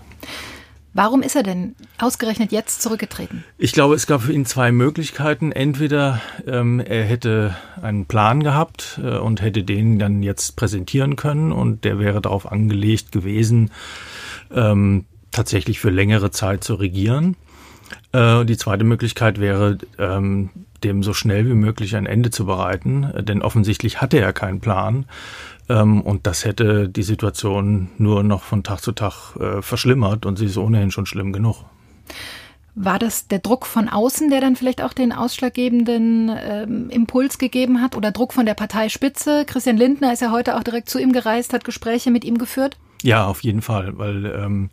Warum 0.92 1.23
ist 1.23 1.37
er 1.37 1.44
denn 1.44 1.76
ausgerechnet 1.99 2.50
jetzt 2.50 2.82
zurückgetreten? 2.82 3.44
Ich 3.59 3.73
glaube, 3.73 3.94
es 3.94 4.06
gab 4.09 4.23
für 4.23 4.32
ihn 4.32 4.44
zwei 4.44 4.73
Möglichkeiten. 4.73 5.52
Entweder 5.52 6.20
ähm, 6.47 6.80
er 6.80 7.04
hätte 7.04 7.56
einen 7.80 8.06
Plan 8.06 8.42
gehabt 8.42 9.00
äh, 9.02 9.18
und 9.18 9.40
hätte 9.40 9.62
den 9.62 10.00
dann 10.00 10.23
jetzt 10.23 10.56
präsentieren 10.56 11.14
können 11.14 11.52
und 11.52 11.85
der 11.85 12.00
wäre 12.00 12.20
darauf 12.20 12.50
angelegt 12.50 13.12
gewesen, 13.12 13.70
ähm, 14.52 15.04
tatsächlich 15.30 15.78
für 15.78 15.90
längere 15.90 16.32
Zeit 16.32 16.64
zu 16.64 16.75
regieren. 16.75 17.37
Äh, 18.12 18.44
die 18.44 18.56
zweite 18.56 18.82
Möglichkeit 18.82 19.38
wäre, 19.38 19.78
ähm, 19.99 20.50
dem 20.82 21.02
so 21.04 21.12
schnell 21.12 21.47
wie 21.47 21.54
möglich 21.54 21.94
ein 21.94 22.06
Ende 22.06 22.30
zu 22.30 22.47
bereiten, 22.47 23.12
denn 23.20 23.42
offensichtlich 23.42 24.00
hatte 24.00 24.18
er 24.18 24.32
keinen 24.32 24.61
Plan 24.61 25.04
und 25.74 26.26
das 26.26 26.44
hätte 26.44 26.88
die 26.88 27.02
Situation 27.02 27.90
nur 27.98 28.22
noch 28.22 28.42
von 28.42 28.62
Tag 28.62 28.80
zu 28.80 28.92
Tag 28.92 29.36
äh, 29.36 29.62
verschlimmert 29.62 30.26
und 30.26 30.36
sie 30.36 30.46
ist 30.46 30.56
ohnehin 30.56 30.90
schon 30.90 31.06
schlimm 31.06 31.32
genug. 31.32 31.64
War 32.74 32.98
das 32.98 33.26
der 33.26 33.40
Druck 33.40 33.66
von 33.66 33.88
außen, 33.88 34.30
der 34.30 34.40
dann 34.40 34.56
vielleicht 34.56 34.80
auch 34.80 34.92
den 34.92 35.12
ausschlaggebenden 35.12 36.30
ähm, 36.40 36.90
Impuls 36.90 37.38
gegeben 37.38 37.82
hat 37.82 37.96
oder 37.96 38.12
Druck 38.12 38.32
von 38.32 38.46
der 38.46 38.54
Parteispitze? 38.54 39.44
Christian 39.44 39.76
Lindner 39.76 40.12
ist 40.12 40.22
ja 40.22 40.30
heute 40.30 40.56
auch 40.56 40.62
direkt 40.62 40.88
zu 40.88 40.98
ihm 40.98 41.12
gereist, 41.12 41.52
hat 41.52 41.64
Gespräche 41.64 42.10
mit 42.10 42.24
ihm 42.24 42.38
geführt. 42.38 42.78
Ja, 43.02 43.26
auf 43.26 43.42
jeden 43.42 43.62
Fall, 43.62 43.98
weil 43.98 44.26
ähm, 44.26 44.70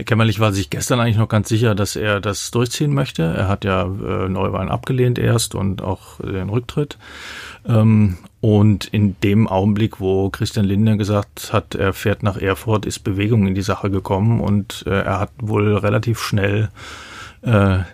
Herr 0.00 0.04
Kämmerlich 0.04 0.40
war 0.40 0.50
sich 0.54 0.70
gestern 0.70 0.98
eigentlich 0.98 1.18
noch 1.18 1.28
ganz 1.28 1.50
sicher, 1.50 1.74
dass 1.74 1.94
er 1.94 2.20
das 2.20 2.50
durchziehen 2.50 2.94
möchte. 2.94 3.22
Er 3.22 3.48
hat 3.48 3.66
ja 3.66 3.82
äh, 3.82 4.30
Neuwahlen 4.30 4.70
abgelehnt 4.70 5.18
erst 5.18 5.54
und 5.54 5.82
auch 5.82 6.18
den 6.20 6.48
Rücktritt. 6.48 6.96
Ähm, 7.68 8.16
und 8.40 8.86
in 8.86 9.20
dem 9.20 9.46
Augenblick, 9.46 10.00
wo 10.00 10.30
Christian 10.30 10.64
Lindner 10.64 10.96
gesagt 10.96 11.52
hat, 11.52 11.74
er 11.74 11.92
fährt 11.92 12.22
nach 12.22 12.38
Erfurt, 12.38 12.86
ist 12.86 13.00
Bewegung 13.00 13.46
in 13.46 13.54
die 13.54 13.60
Sache 13.60 13.90
gekommen 13.90 14.40
und 14.40 14.84
äh, 14.86 15.02
er 15.02 15.20
hat 15.20 15.32
wohl 15.38 15.76
relativ 15.76 16.18
schnell 16.18 16.70
äh, 17.42 17.50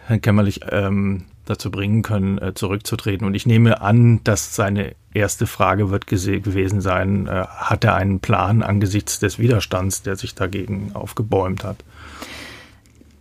Herrn 0.07 0.21
Kämmerlich 0.21 0.61
ähm, 0.71 1.25
dazu 1.45 1.73
bringen 1.73 2.03
können, 2.03 2.39
äh, 2.39 2.55
zurückzutreten. 2.55 3.27
Und 3.27 3.35
ich 3.35 3.47
nehme 3.47 3.81
an, 3.81 4.21
dass 4.23 4.55
seine 4.55 4.95
erste 5.13 5.49
Frage 5.49 5.91
wird 5.91 6.07
gewesen 6.07 6.81
sein, 6.81 7.27
äh, 7.27 7.47
hat 7.49 7.83
er 7.83 7.97
einen 7.97 8.21
Plan 8.21 8.63
angesichts 8.63 9.19
des 9.19 9.41
Widerstands, 9.41 10.03
der 10.03 10.15
sich 10.15 10.37
dagegen 10.37 10.93
aufgebäumt 10.95 11.65
hat? 11.65 11.79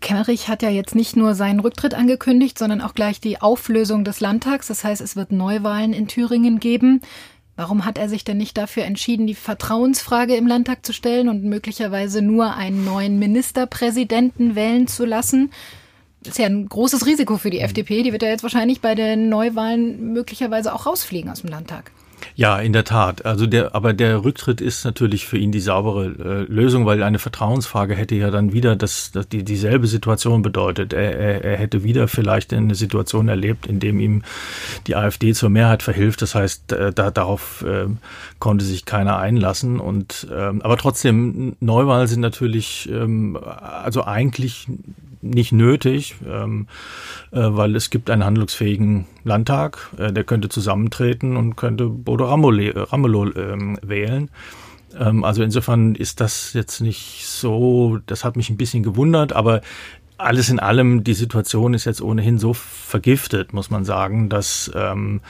Kemmerich 0.06 0.50
hat 0.50 0.62
ja 0.62 0.70
jetzt 0.70 0.94
nicht 0.94 1.16
nur 1.16 1.34
seinen 1.34 1.60
Rücktritt 1.60 1.96
angekündigt, 1.96 2.60
sondern 2.60 2.80
auch 2.80 2.94
gleich 2.94 3.20
die 3.20 3.42
Auflösung 3.42 4.04
des 4.04 4.20
Landtags. 4.20 4.68
Das 4.68 4.84
heißt, 4.84 5.02
es 5.02 5.16
wird 5.16 5.32
Neuwahlen 5.32 5.94
in 5.94 6.08
Thüringen 6.08 6.60
geben. 6.60 7.02
Warum 7.56 7.86
hat 7.86 7.98
er 7.98 8.08
sich 8.08 8.24
denn 8.24 8.38
nicht 8.38 8.56
dafür 8.56 8.84
entschieden, 8.84 9.26
die 9.26 9.34
Vertrauensfrage 9.34 10.36
im 10.36 10.46
Landtag 10.46 10.86
zu 10.86 10.94
stellen 10.94 11.28
und 11.28 11.44
möglicherweise 11.44 12.22
nur 12.22 12.54
einen 12.54 12.86
neuen 12.86 13.18
Ministerpräsidenten 13.18 14.54
wählen 14.54 14.86
zu 14.86 15.06
lassen? 15.06 15.50
Das 16.22 16.34
ist 16.34 16.38
ja 16.38 16.46
ein 16.46 16.70
großes 16.70 17.08
Risiko 17.08 17.40
für 17.40 17.50
die 17.50 17.62
FDP. 17.62 18.04
Die 18.04 18.12
wird 18.12 18.22
ja 18.22 18.30
jetzt 18.30 18.44
wahrscheinlich 18.44 18.82
bei 18.82 18.94
den 18.94 19.28
Neuwahlen 19.28 20.14
möglicherweise 20.14 20.76
auch 20.76 20.86
rausfliegen 20.86 21.32
aus 21.32 21.42
dem 21.42 21.50
Landtag. 21.50 21.92
Ja, 22.38 22.60
in 22.60 22.74
der 22.74 22.84
Tat. 22.84 23.25
Also 23.25 23.48
der, 23.48 23.75
aber 23.75 23.94
der 23.94 24.25
Rücktritt 24.25 24.60
ist 24.60 24.84
natürlich 24.84 25.25
für 25.25 25.38
ihn 25.38 25.54
die 25.54 25.62
saubere 25.62 26.08
äh, 26.08 26.51
Lösung, 26.51 26.86
weil 26.86 27.01
eine 27.01 27.18
Vertrauensfrage 27.18 27.96
hätte 27.96 28.15
ja 28.15 28.30
dann 28.30 28.51
wieder 28.51 28.75
das, 28.75 29.12
das 29.13 29.30
die 29.30 29.44
dieselbe 29.44 29.88
Situation 29.88 30.42
bedeutet. 30.42 30.92
Er, 30.92 31.18
er, 31.18 31.46
er 31.46 31.58
hätte 31.58 31.86
wieder 31.86 32.10
vielleicht 32.10 32.51
eine 32.54 32.75
Situation 32.75 33.30
erlebt, 33.30 33.68
in 33.68 33.80
dem 33.80 34.01
ihm 34.01 34.24
die 34.86 34.98
AfD 34.98 35.34
zur 35.34 35.50
Mehrheit 35.50 35.82
verhilft. 35.82 36.22
Das 36.22 36.36
heißt, 36.36 36.74
äh, 36.74 36.92
da, 36.92 37.10
darauf 37.10 37.63
äh, 37.65 37.86
konnte 38.39 38.65
sich 38.65 38.84
keiner 38.84 39.18
einlassen. 39.18 39.80
Und 39.80 40.27
ähm, 40.30 40.62
aber 40.62 40.75
trotzdem 40.75 41.56
Neuwahlen 41.62 42.08
sind 42.08 42.20
natürlich 42.20 42.89
ähm, 42.92 43.39
also 43.42 44.04
eigentlich 44.04 44.68
nicht 45.25 45.51
nötig, 45.51 46.15
ähm, 46.27 46.67
äh, 47.32 47.39
weil 47.41 47.75
es 47.75 47.89
gibt 47.89 48.10
einen 48.10 48.24
handlungsfähigen 48.24 49.05
Landtag, 49.24 49.89
äh, 49.98 50.13
der 50.13 50.24
könnte 50.24 50.50
zusammentreten 50.50 51.38
und 51.38 51.55
könnte 51.55 51.88
Bodo 51.88 52.25
Ramelow 52.25 53.32
ähm, 53.36 53.77
wählen. 53.82 54.29
Ähm, 54.98 55.24
also 55.24 55.44
insofern 55.44 55.96
ist 55.96 56.22
das 56.22 56.53
jetzt 56.53 56.82
nicht 56.82 57.25
so, 57.25 58.00
das 58.05 58.24
hat 58.24 58.36
mich 58.36 58.50
ein 58.50 58.58
bisschen 58.58 58.84
gewundert, 58.84 59.34
aber 59.34 59.62
alles 60.17 60.50
in 60.50 60.60
allem, 60.60 61.03
die 61.03 61.13
Situation 61.13 61.74
ist 61.74 61.86
jetzt 61.86 62.01
ohnehin 62.01 62.38
so 62.38 62.53
vergiftet, 62.53 63.53
muss 63.53 63.70
man 63.70 63.84
sagen, 63.84 64.29
dass, 64.29 64.72
ähm, 64.74 65.22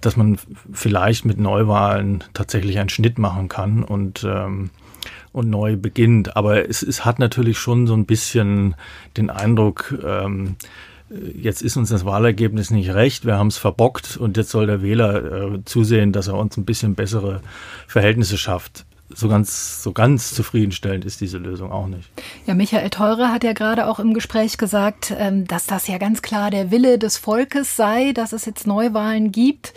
dass 0.00 0.16
man 0.16 0.38
vielleicht 0.72 1.24
mit 1.24 1.38
Neuwahlen 1.38 2.24
tatsächlich 2.32 2.78
einen 2.78 2.88
Schnitt 2.88 3.18
machen 3.18 3.48
kann 3.48 3.84
und 3.84 4.24
ähm, 4.24 4.70
und 5.32 5.50
neu 5.50 5.76
beginnt. 5.76 6.36
Aber 6.36 6.68
es, 6.68 6.82
es 6.82 7.04
hat 7.04 7.18
natürlich 7.18 7.58
schon 7.58 7.86
so 7.86 7.94
ein 7.94 8.06
bisschen 8.06 8.74
den 9.16 9.30
Eindruck, 9.30 9.94
ähm, 10.04 10.56
jetzt 11.34 11.62
ist 11.62 11.76
uns 11.76 11.90
das 11.90 12.04
Wahlergebnis 12.04 12.70
nicht 12.70 12.94
recht, 12.94 13.26
wir 13.26 13.36
haben 13.36 13.48
es 13.48 13.58
verbockt 13.58 14.16
und 14.16 14.36
jetzt 14.36 14.50
soll 14.50 14.66
der 14.66 14.82
Wähler 14.82 15.54
äh, 15.54 15.64
zusehen, 15.64 16.12
dass 16.12 16.28
er 16.28 16.38
uns 16.38 16.56
ein 16.56 16.64
bisschen 16.64 16.94
bessere 16.94 17.42
Verhältnisse 17.86 18.38
schafft 18.38 18.86
so 19.14 19.28
ganz, 19.28 19.82
so 19.82 19.92
ganz 19.92 20.34
zufriedenstellend 20.34 21.04
ist 21.04 21.20
diese 21.20 21.38
Lösung 21.38 21.72
auch 21.72 21.86
nicht. 21.86 22.08
Ja, 22.46 22.54
Michael 22.54 22.90
Theurer 22.90 23.30
hat 23.30 23.44
ja 23.44 23.52
gerade 23.52 23.86
auch 23.86 23.98
im 23.98 24.14
Gespräch 24.14 24.58
gesagt, 24.58 25.14
ähm, 25.16 25.46
dass 25.46 25.66
das 25.66 25.86
ja 25.86 25.98
ganz 25.98 26.22
klar 26.22 26.50
der 26.50 26.70
Wille 26.70 26.98
des 26.98 27.18
Volkes 27.18 27.76
sei, 27.76 28.12
dass 28.12 28.32
es 28.32 28.44
jetzt 28.44 28.66
Neuwahlen 28.66 29.32
gibt. 29.32 29.74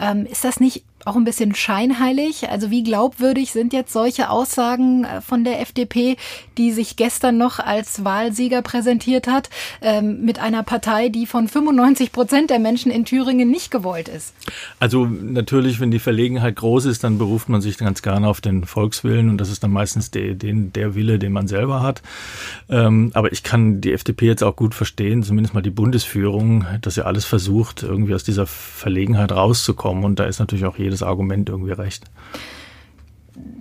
Ähm, 0.00 0.26
ist 0.26 0.44
das 0.44 0.60
nicht 0.60 0.84
auch 1.06 1.16
ein 1.16 1.24
bisschen 1.24 1.54
scheinheilig. 1.54 2.48
Also 2.50 2.70
wie 2.70 2.82
glaubwürdig 2.82 3.52
sind 3.52 3.72
jetzt 3.72 3.92
solche 3.92 4.30
Aussagen 4.30 5.04
äh, 5.04 5.20
von 5.20 5.44
der 5.44 5.60
FDP, 5.60 6.16
die 6.58 6.72
sich 6.72 6.96
gestern 6.96 7.38
noch 7.38 7.58
als 7.58 8.04
Wahlsieger 8.04 8.62
präsentiert 8.62 9.28
hat, 9.28 9.48
ähm, 9.80 10.24
mit 10.24 10.38
einer 10.38 10.62
Partei, 10.62 11.08
die 11.08 11.26
von 11.26 11.48
95 11.48 12.12
Prozent 12.12 12.50
der 12.50 12.58
Menschen 12.58 12.90
in 12.90 13.04
Thüringen 13.04 13.50
nicht 13.50 13.70
gewollt 13.70 14.08
ist? 14.08 14.34
Also 14.80 15.06
natürlich, 15.06 15.80
wenn 15.80 15.90
die 15.90 15.98
Verlegenheit 15.98 16.56
groß 16.56 16.86
ist, 16.86 17.04
dann 17.04 17.18
beruft 17.18 17.48
man 17.48 17.60
sich 17.60 17.78
ganz 17.78 18.02
gerne 18.02 18.28
auf 18.28 18.40
den 18.40 18.64
Volkswillen 18.64 19.28
und 19.28 19.38
das 19.38 19.50
ist 19.50 19.62
dann 19.62 19.70
meistens 19.70 20.10
der, 20.10 20.34
den, 20.34 20.72
der 20.72 20.94
Wille, 20.94 21.18
den 21.18 21.32
man 21.32 21.46
selber 21.46 21.82
hat. 21.82 22.02
Ähm, 22.68 23.10
aber 23.14 23.32
ich 23.32 23.42
kann 23.42 23.80
die 23.80 23.92
FDP 23.92 24.26
jetzt 24.26 24.42
auch 24.42 24.56
gut 24.56 24.74
verstehen, 24.74 25.22
zumindest 25.22 25.54
mal 25.54 25.62
die 25.62 25.70
Bundesführung, 25.70 26.66
dass 26.82 26.94
sie 26.94 27.06
alles 27.06 27.24
versucht, 27.24 27.82
irgendwie 27.82 28.14
aus 28.14 28.24
dieser 28.24 28.46
Verlegenheit 28.46 29.32
rauszukommen 29.32 30.04
und 30.04 30.18
da 30.18 30.24
ist 30.24 30.38
natürlich 30.38 30.64
auch 30.64 30.78
jedes 30.78 30.95
jedes 30.96 31.02
Argument 31.02 31.48
irgendwie 31.48 31.72
recht. 31.72 32.04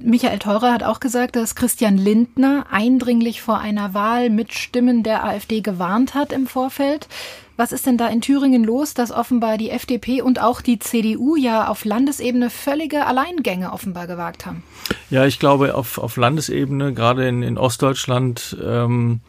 Michael 0.02 0.40
Theurer 0.40 0.72
hat 0.72 0.84
auch 0.84 1.02
gesagt, 1.02 1.36
dass 1.36 1.56
Christian 1.56 1.98
Lindner 1.98 2.68
eindringlich 2.72 3.42
vor 3.42 3.60
einer 3.60 3.94
Wahl 3.94 4.30
mit 4.30 4.54
Stimmen 4.54 5.04
der 5.04 5.26
AfD 5.26 5.60
gewarnt 5.60 6.14
hat 6.14 6.32
im 6.32 6.48
Vorfeld. 6.48 7.10
Was 7.58 7.72
ist 7.74 7.86
denn 7.86 7.98
da 7.98 8.08
in 8.08 8.22
Thüringen 8.22 8.64
los, 8.64 8.94
dass 8.94 9.12
offenbar 9.12 9.58
die 9.58 9.70
FDP 9.70 10.22
und 10.22 10.42
auch 10.42 10.62
die 10.62 10.80
CDU 10.80 11.36
ja 11.36 11.68
auf 11.68 11.84
Landesebene 11.84 12.50
völlige 12.50 13.06
Alleingänge 13.06 13.74
offenbar 13.74 14.08
gewagt 14.08 14.46
haben? 14.46 14.64
Ja, 15.10 15.26
ich 15.26 15.40
glaube, 15.40 15.76
auf, 15.76 15.98
auf 15.98 16.16
Landesebene, 16.16 16.94
gerade 16.94 17.28
in, 17.28 17.44
in 17.44 17.58
Ostdeutschland, 17.58 18.58
ähm, 18.64 19.20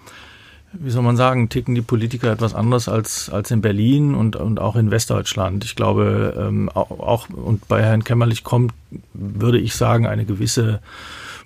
wie 0.80 0.90
soll 0.90 1.02
man 1.02 1.16
sagen, 1.16 1.48
ticken 1.48 1.74
die 1.74 1.82
Politiker 1.82 2.30
etwas 2.30 2.54
anders 2.54 2.88
als, 2.88 3.30
als 3.30 3.50
in 3.50 3.60
Berlin 3.60 4.14
und, 4.14 4.36
und 4.36 4.60
auch 4.60 4.76
in 4.76 4.90
Westdeutschland. 4.90 5.64
Ich 5.64 5.76
glaube, 5.76 6.34
ähm, 6.38 6.68
auch, 6.70 7.28
und 7.28 7.68
bei 7.68 7.82
Herrn 7.82 8.04
Kämmerlich 8.04 8.44
kommt, 8.44 8.72
würde 9.12 9.58
ich 9.58 9.74
sagen, 9.74 10.06
eine 10.06 10.24
gewisse 10.24 10.80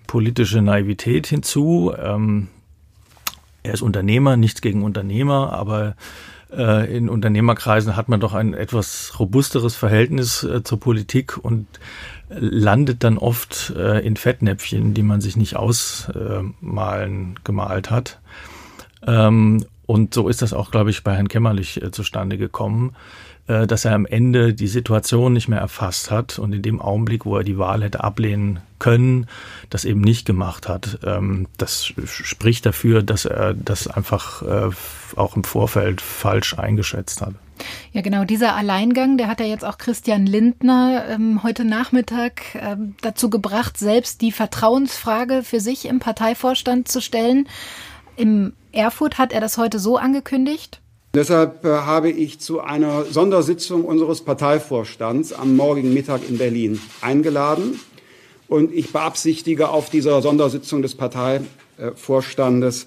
politische 0.06 0.62
Naivität 0.62 1.26
hinzu. 1.26 1.92
Ähm, 1.98 2.48
er 3.62 3.74
ist 3.74 3.82
Unternehmer, 3.82 4.36
nichts 4.36 4.60
gegen 4.60 4.82
Unternehmer, 4.82 5.52
aber 5.52 5.94
äh, 6.52 6.96
in 6.96 7.08
Unternehmerkreisen 7.08 7.96
hat 7.96 8.08
man 8.08 8.20
doch 8.20 8.34
ein 8.34 8.54
etwas 8.54 9.18
robusteres 9.18 9.76
Verhältnis 9.76 10.42
äh, 10.42 10.62
zur 10.62 10.80
Politik 10.80 11.36
und 11.36 11.66
landet 12.28 13.02
dann 13.04 13.18
oft 13.18 13.72
äh, 13.76 14.00
in 14.00 14.16
Fettnäpfchen, 14.16 14.94
die 14.94 15.02
man 15.02 15.20
sich 15.20 15.36
nicht 15.36 15.56
ausmalen 15.56 17.38
gemalt 17.44 17.90
hat. 17.90 18.20
Ähm, 19.06 19.64
und 19.86 20.14
so 20.14 20.28
ist 20.28 20.40
das 20.40 20.52
auch, 20.52 20.70
glaube 20.70 20.90
ich, 20.90 21.02
bei 21.02 21.14
Herrn 21.16 21.28
Kämmerlich 21.28 21.82
äh, 21.82 21.90
zustande 21.90 22.38
gekommen, 22.38 22.94
äh, 23.48 23.66
dass 23.66 23.84
er 23.84 23.94
am 23.94 24.06
Ende 24.06 24.54
die 24.54 24.68
Situation 24.68 25.32
nicht 25.32 25.48
mehr 25.48 25.58
erfasst 25.58 26.12
hat 26.12 26.38
und 26.38 26.52
in 26.52 26.62
dem 26.62 26.80
Augenblick, 26.80 27.26
wo 27.26 27.36
er 27.36 27.42
die 27.42 27.58
Wahl 27.58 27.82
hätte 27.82 28.04
ablehnen 28.04 28.60
können, 28.78 29.26
das 29.68 29.84
eben 29.84 30.00
nicht 30.00 30.26
gemacht 30.26 30.68
hat. 30.68 31.00
Ähm, 31.04 31.48
das 31.56 31.92
spricht 32.06 32.66
dafür, 32.66 33.02
dass 33.02 33.24
er 33.24 33.52
das 33.54 33.88
einfach 33.88 34.42
äh, 34.42 34.70
auch 35.16 35.34
im 35.34 35.42
Vorfeld 35.42 36.00
falsch 36.00 36.56
eingeschätzt 36.56 37.20
hat. 37.20 37.34
Ja, 37.92 38.00
genau, 38.00 38.24
dieser 38.24 38.54
Alleingang, 38.54 39.18
der 39.18 39.26
hat 39.26 39.40
ja 39.40 39.46
jetzt 39.46 39.64
auch 39.64 39.78
Christian 39.78 40.24
Lindner 40.24 41.06
ähm, 41.08 41.42
heute 41.42 41.64
Nachmittag 41.64 42.42
ähm, 42.54 42.94
dazu 43.02 43.28
gebracht, 43.28 43.76
selbst 43.76 44.20
die 44.20 44.30
Vertrauensfrage 44.30 45.42
für 45.42 45.58
sich 45.58 45.86
im 45.86 45.98
Parteivorstand 45.98 46.86
zu 46.86 47.00
stellen. 47.00 47.48
Im 48.16 48.52
Erfurt 48.72 49.18
hat 49.18 49.32
er 49.32 49.40
das 49.40 49.58
heute 49.58 49.78
so 49.78 49.96
angekündigt. 49.96 50.80
Deshalb 51.12 51.64
äh, 51.64 51.68
habe 51.68 52.10
ich 52.10 52.38
zu 52.38 52.60
einer 52.60 53.04
Sondersitzung 53.04 53.84
unseres 53.84 54.20
Parteivorstands 54.20 55.32
am 55.32 55.56
morgigen 55.56 55.92
Mittag 55.92 56.28
in 56.28 56.38
Berlin 56.38 56.80
eingeladen. 57.00 57.80
Und 58.46 58.72
ich 58.72 58.92
beabsichtige, 58.92 59.68
auf 59.70 59.90
dieser 59.90 60.22
Sondersitzung 60.22 60.82
des 60.82 60.96
Parteivorstandes 60.96 62.86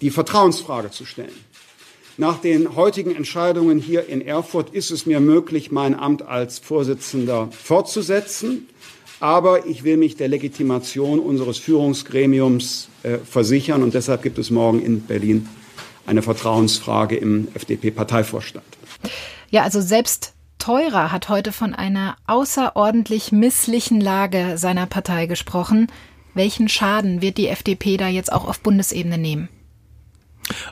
die 0.00 0.10
Vertrauensfrage 0.10 0.90
zu 0.90 1.06
stellen. 1.06 1.32
Nach 2.18 2.38
den 2.38 2.76
heutigen 2.76 3.14
Entscheidungen 3.14 3.78
hier 3.78 4.06
in 4.06 4.20
Erfurt 4.20 4.70
ist 4.70 4.90
es 4.90 5.06
mir 5.06 5.20
möglich, 5.20 5.72
mein 5.72 5.98
Amt 5.98 6.22
als 6.22 6.58
Vorsitzender 6.58 7.48
fortzusetzen. 7.52 8.68
Aber 9.22 9.66
ich 9.66 9.84
will 9.84 9.98
mich 9.98 10.16
der 10.16 10.26
Legitimation 10.26 11.20
unseres 11.20 11.56
Führungsgremiums 11.56 12.88
äh, 13.04 13.18
versichern. 13.18 13.84
Und 13.84 13.94
deshalb 13.94 14.22
gibt 14.22 14.36
es 14.36 14.50
morgen 14.50 14.82
in 14.84 15.02
Berlin 15.02 15.48
eine 16.06 16.22
Vertrauensfrage 16.22 17.14
im 17.14 17.46
FDP-Parteivorstand. 17.54 18.66
Ja, 19.50 19.62
also 19.62 19.80
selbst 19.80 20.34
Teurer 20.58 21.12
hat 21.12 21.28
heute 21.28 21.52
von 21.52 21.72
einer 21.72 22.16
außerordentlich 22.26 23.30
misslichen 23.30 24.00
Lage 24.00 24.58
seiner 24.58 24.86
Partei 24.86 25.26
gesprochen. 25.26 25.86
Welchen 26.34 26.68
Schaden 26.68 27.22
wird 27.22 27.38
die 27.38 27.46
FDP 27.46 27.98
da 27.98 28.08
jetzt 28.08 28.32
auch 28.32 28.48
auf 28.48 28.58
Bundesebene 28.58 29.18
nehmen? 29.18 29.48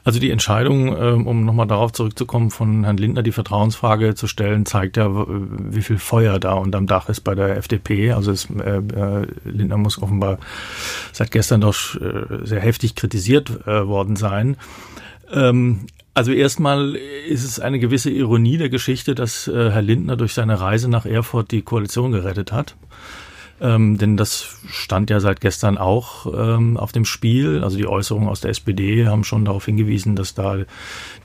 Also 0.04 0.18
die 0.18 0.30
Entscheidung, 0.30 0.96
ähm, 0.96 1.26
um 1.26 1.44
nochmal 1.44 1.66
darauf 1.66 1.92
zurückzukommen, 1.92 2.50
von 2.50 2.84
Herrn 2.84 2.96
Lindner 2.96 3.22
die 3.22 3.32
Vertrauensfrage 3.32 4.14
zu 4.14 4.26
stellen, 4.26 4.66
zeigt 4.66 4.96
ja, 4.96 5.08
wie 5.10 5.82
viel 5.82 5.98
Feuer 5.98 6.38
da 6.38 6.54
unterm 6.54 6.86
Dach 6.86 7.08
ist 7.08 7.20
bei 7.20 7.34
der 7.34 7.56
FDP. 7.56 8.12
Also 8.12 8.32
es, 8.32 8.48
äh, 8.50 8.78
äh, 8.78 9.26
Lindner 9.44 9.76
muss 9.76 10.02
offenbar 10.02 10.38
seit 11.12 11.30
gestern 11.30 11.60
doch 11.60 11.94
äh, 12.00 12.44
sehr 12.44 12.60
heftig 12.60 12.94
kritisiert 12.94 13.66
äh, 13.66 13.86
worden 13.86 14.16
sein. 14.16 14.56
Ähm, 15.32 15.86
also 16.12 16.32
erstmal 16.32 16.96
ist 17.28 17.44
es 17.44 17.60
eine 17.60 17.78
gewisse 17.78 18.10
Ironie 18.10 18.58
der 18.58 18.68
Geschichte, 18.68 19.14
dass 19.14 19.46
äh, 19.46 19.70
Herr 19.70 19.82
Lindner 19.82 20.16
durch 20.16 20.34
seine 20.34 20.60
Reise 20.60 20.88
nach 20.88 21.06
Erfurt 21.06 21.52
die 21.52 21.62
Koalition 21.62 22.10
gerettet 22.10 22.52
hat. 22.52 22.76
Ähm, 23.60 23.98
denn 23.98 24.16
das 24.16 24.56
stand 24.68 25.10
ja 25.10 25.20
seit 25.20 25.40
gestern 25.40 25.76
auch 25.76 26.26
ähm, 26.26 26.76
auf 26.76 26.92
dem 26.92 27.04
Spiel. 27.04 27.62
Also 27.62 27.76
die 27.76 27.86
Äußerungen 27.86 28.28
aus 28.28 28.40
der 28.40 28.50
SPD 28.50 29.06
haben 29.06 29.24
schon 29.24 29.44
darauf 29.44 29.66
hingewiesen, 29.66 30.16
dass 30.16 30.34
da 30.34 30.58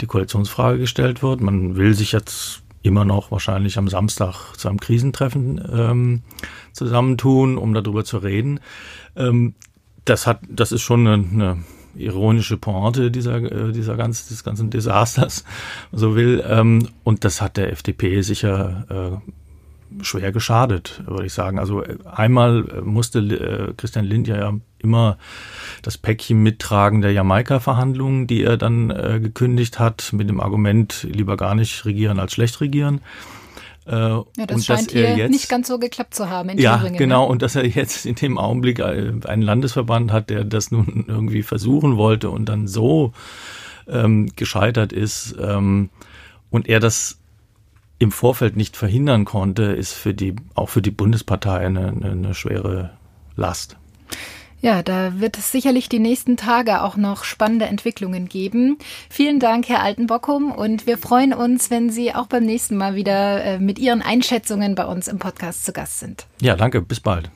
die 0.02 0.06
Koalitionsfrage 0.06 0.80
gestellt 0.80 1.24
wird. 1.24 1.42
Man 1.42 1.76
will 1.76 1.94
sich 1.94 2.12
jetzt 2.12 2.64
immer 2.82 3.06
noch 3.06 3.32
wahrscheinlich 3.32 3.78
am 3.78 3.88
Samstag 3.88 4.54
zu 4.58 4.68
einem 4.68 4.80
Krisentreffen 4.80 5.62
ähm, 5.74 6.22
zusammentun, 6.72 7.58
um 7.58 7.74
darüber 7.74 8.04
zu 8.04 8.18
reden. 8.18 8.60
Ähm, 9.16 9.56
das 10.04 10.28
hat, 10.28 10.42
das 10.48 10.72
ist 10.72 10.82
schon 10.82 11.08
eine, 11.08 11.24
eine 11.32 11.58
ironische 11.96 12.58
Pointe 12.58 13.10
dieser, 13.12 13.38
äh, 13.38 13.72
dieser 13.72 13.96
ganz, 13.96 14.28
des 14.28 14.44
ganzen 14.44 14.70
Desasters, 14.70 15.46
so 15.92 16.16
will. 16.16 16.44
Ähm, 16.48 16.90
und 17.04 17.24
das 17.24 17.42
hat 17.42 17.58
der 17.58 17.72
FDP 17.72 18.22
sicher 18.22 19.22
äh, 19.24 19.32
schwer 20.02 20.32
geschadet, 20.32 21.02
würde 21.06 21.26
ich 21.26 21.34
sagen. 21.34 21.60
Also 21.60 21.84
einmal 22.06 22.64
musste 22.84 23.74
Christian 23.78 24.06
Lind 24.06 24.28
ja 24.28 24.54
immer 24.80 25.18
das 25.82 25.98
Päckchen 25.98 26.42
mittragen 26.42 27.02
der 27.02 27.12
Jamaika-Verhandlungen, 27.12 28.28
die 28.28 28.44
er 28.44 28.58
dann 28.58 28.92
äh, 28.92 29.20
gekündigt 29.22 29.80
hat, 29.80 30.14
mit 30.14 30.30
dem 30.30 30.40
Argument, 30.40 31.08
lieber 31.10 31.38
gar 31.38 31.56
nicht 31.56 31.86
regieren 31.86 32.20
als 32.20 32.34
schlecht 32.34 32.62
regieren. 32.62 33.02
Äh, 33.88 33.92
ja, 33.92 34.26
das 34.48 34.58
und 34.58 34.66
scheint 34.66 34.92
hier 34.92 35.16
jetzt, 35.16 35.32
nicht 35.32 35.48
ganz 35.48 35.68
so 35.68 35.78
geklappt 35.78 36.16
zu 36.16 36.30
haben 36.30 36.50
in 36.50 36.58
ja, 36.58 36.78
Thüringen. 36.78 36.96
Ja, 36.96 37.00
genau. 37.00 37.26
Ne? 37.26 37.32
Und 37.32 37.42
dass 37.42 37.56
er 37.56 37.66
jetzt 37.68 38.06
in 38.06 38.16
dem 38.16 38.38
Augenblick 38.38 38.80
äh, 38.80 39.14
einen 39.26 39.42
Landesverband 39.42 40.12
hat, 40.12 40.30
der 40.30 40.44
das 40.44 40.72
nun 40.72 41.06
irgendwie 41.08 41.44
versuchen 41.44 41.98
wollte 41.98 42.30
und 42.30 42.46
dann 42.46 42.68
so 42.68 43.14
ähm, 43.88 44.30
gescheitert 44.36 44.92
ist 44.92 45.36
ähm, 45.40 45.90
und 46.50 46.68
er 46.68 46.80
das 46.80 47.20
im 48.00 48.12
Vorfeld 48.12 48.56
nicht 48.58 48.76
verhindern 48.78 49.26
konnte, 49.26 49.64
ist 49.64 49.94
für 49.94 50.14
die 50.14 50.36
auch 50.54 50.70
für 50.70 50.82
die 50.82 50.92
Bundespartei 50.92 51.66
eine, 51.66 51.88
eine, 51.90 52.34
schwere 52.34 52.92
Last. 53.36 53.78
Ja, 54.62 54.82
da 54.82 55.20
wird 55.20 55.38
es 55.38 55.52
sicherlich 55.52 55.90
die 55.90 56.00
nächsten 56.00 56.38
Tage 56.38 56.82
auch 56.82 56.98
noch 56.98 57.24
spannende 57.24 57.66
Entwicklungen 57.66 58.28
geben. 58.28 58.78
Vielen 59.10 59.40
Dank, 59.40 59.70
Herr 59.70 59.84
Altenbockum, 59.84 60.52
und 60.52 60.88
wir 60.88 60.98
freuen 60.98 61.34
uns, 61.34 61.70
wenn 61.70 61.90
Sie 61.90 62.16
auch 62.16 62.28
beim 62.28 62.46
nächsten 62.46 62.76
Mal 62.76 62.96
wieder 62.96 63.44
äh, 63.44 63.60
mit 63.60 63.78
Ihren 63.78 64.02
Einschätzungen 64.02 64.74
bei 64.76 64.86
uns 64.86 65.08
im 65.08 65.20
Podcast 65.20 65.66
zu 65.66 65.72
Gast 65.72 66.00
sind. 66.00 66.26
Ja, 66.42 66.56
danke, 66.56 66.82
bis 66.82 67.00
bald. 67.00 67.30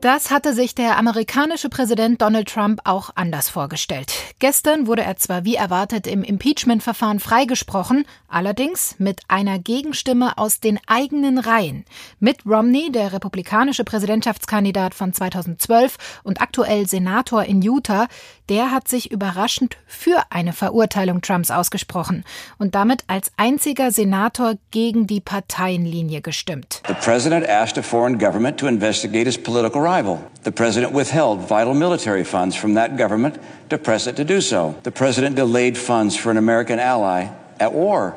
Das 0.00 0.30
hatte 0.30 0.54
sich 0.54 0.76
der 0.76 0.96
amerikanische 0.96 1.68
Präsident 1.68 2.22
Donald 2.22 2.48
Trump 2.48 2.80
auch 2.84 3.10
anders 3.16 3.48
vorgestellt. 3.48 4.12
Gestern 4.38 4.86
wurde 4.86 5.02
er 5.02 5.16
zwar 5.16 5.44
wie 5.44 5.56
erwartet 5.56 6.06
im 6.06 6.22
Impeachment-Verfahren 6.22 7.18
freigesprochen, 7.18 8.04
allerdings 8.28 8.94
mit 8.98 9.22
einer 9.26 9.58
Gegenstimme 9.58 10.38
aus 10.38 10.60
den 10.60 10.78
eigenen 10.86 11.38
Reihen. 11.38 11.84
Mitt 12.20 12.46
Romney, 12.46 12.92
der 12.92 13.12
republikanische 13.12 13.82
Präsidentschaftskandidat 13.82 14.94
von 14.94 15.12
2012 15.12 15.96
und 16.22 16.40
aktuell 16.40 16.86
Senator 16.86 17.42
in 17.42 17.60
Utah, 17.60 18.06
der 18.48 18.70
hat 18.70 18.86
sich 18.86 19.10
überraschend 19.10 19.78
für 19.88 20.22
eine 20.30 20.52
Verurteilung 20.52 21.22
Trumps 21.22 21.50
ausgesprochen 21.50 22.24
und 22.58 22.76
damit 22.76 23.02
als 23.08 23.32
einziger 23.36 23.90
Senator 23.90 24.54
gegen 24.70 25.08
die 25.08 25.20
Parteienlinie 25.20 26.20
gestimmt. 26.20 26.82
The 26.86 26.94
president 26.94 27.48
asked 27.48 27.78
a 27.78 27.82
foreign 27.82 28.16
government 28.16 28.60
to 28.60 28.68
investigate 28.68 29.26
his 29.26 29.36
political 29.36 29.87
rival. 29.88 30.18
The 30.42 30.52
president 30.52 30.92
withheld 30.92 31.38
vital 31.48 31.74
military 31.74 32.24
funds 32.24 32.54
from 32.56 32.74
that 32.74 32.90
government 32.96 33.34
to 33.70 33.78
press 33.78 34.06
it 34.06 34.16
to 34.16 34.24
do 34.24 34.40
so. 34.40 34.74
The 34.82 34.90
president 34.90 35.36
delayed 35.36 35.76
funds 35.76 36.16
for 36.16 36.30
an 36.30 36.36
American 36.36 36.78
ally 36.78 37.28
at 37.58 37.72
war 37.72 38.14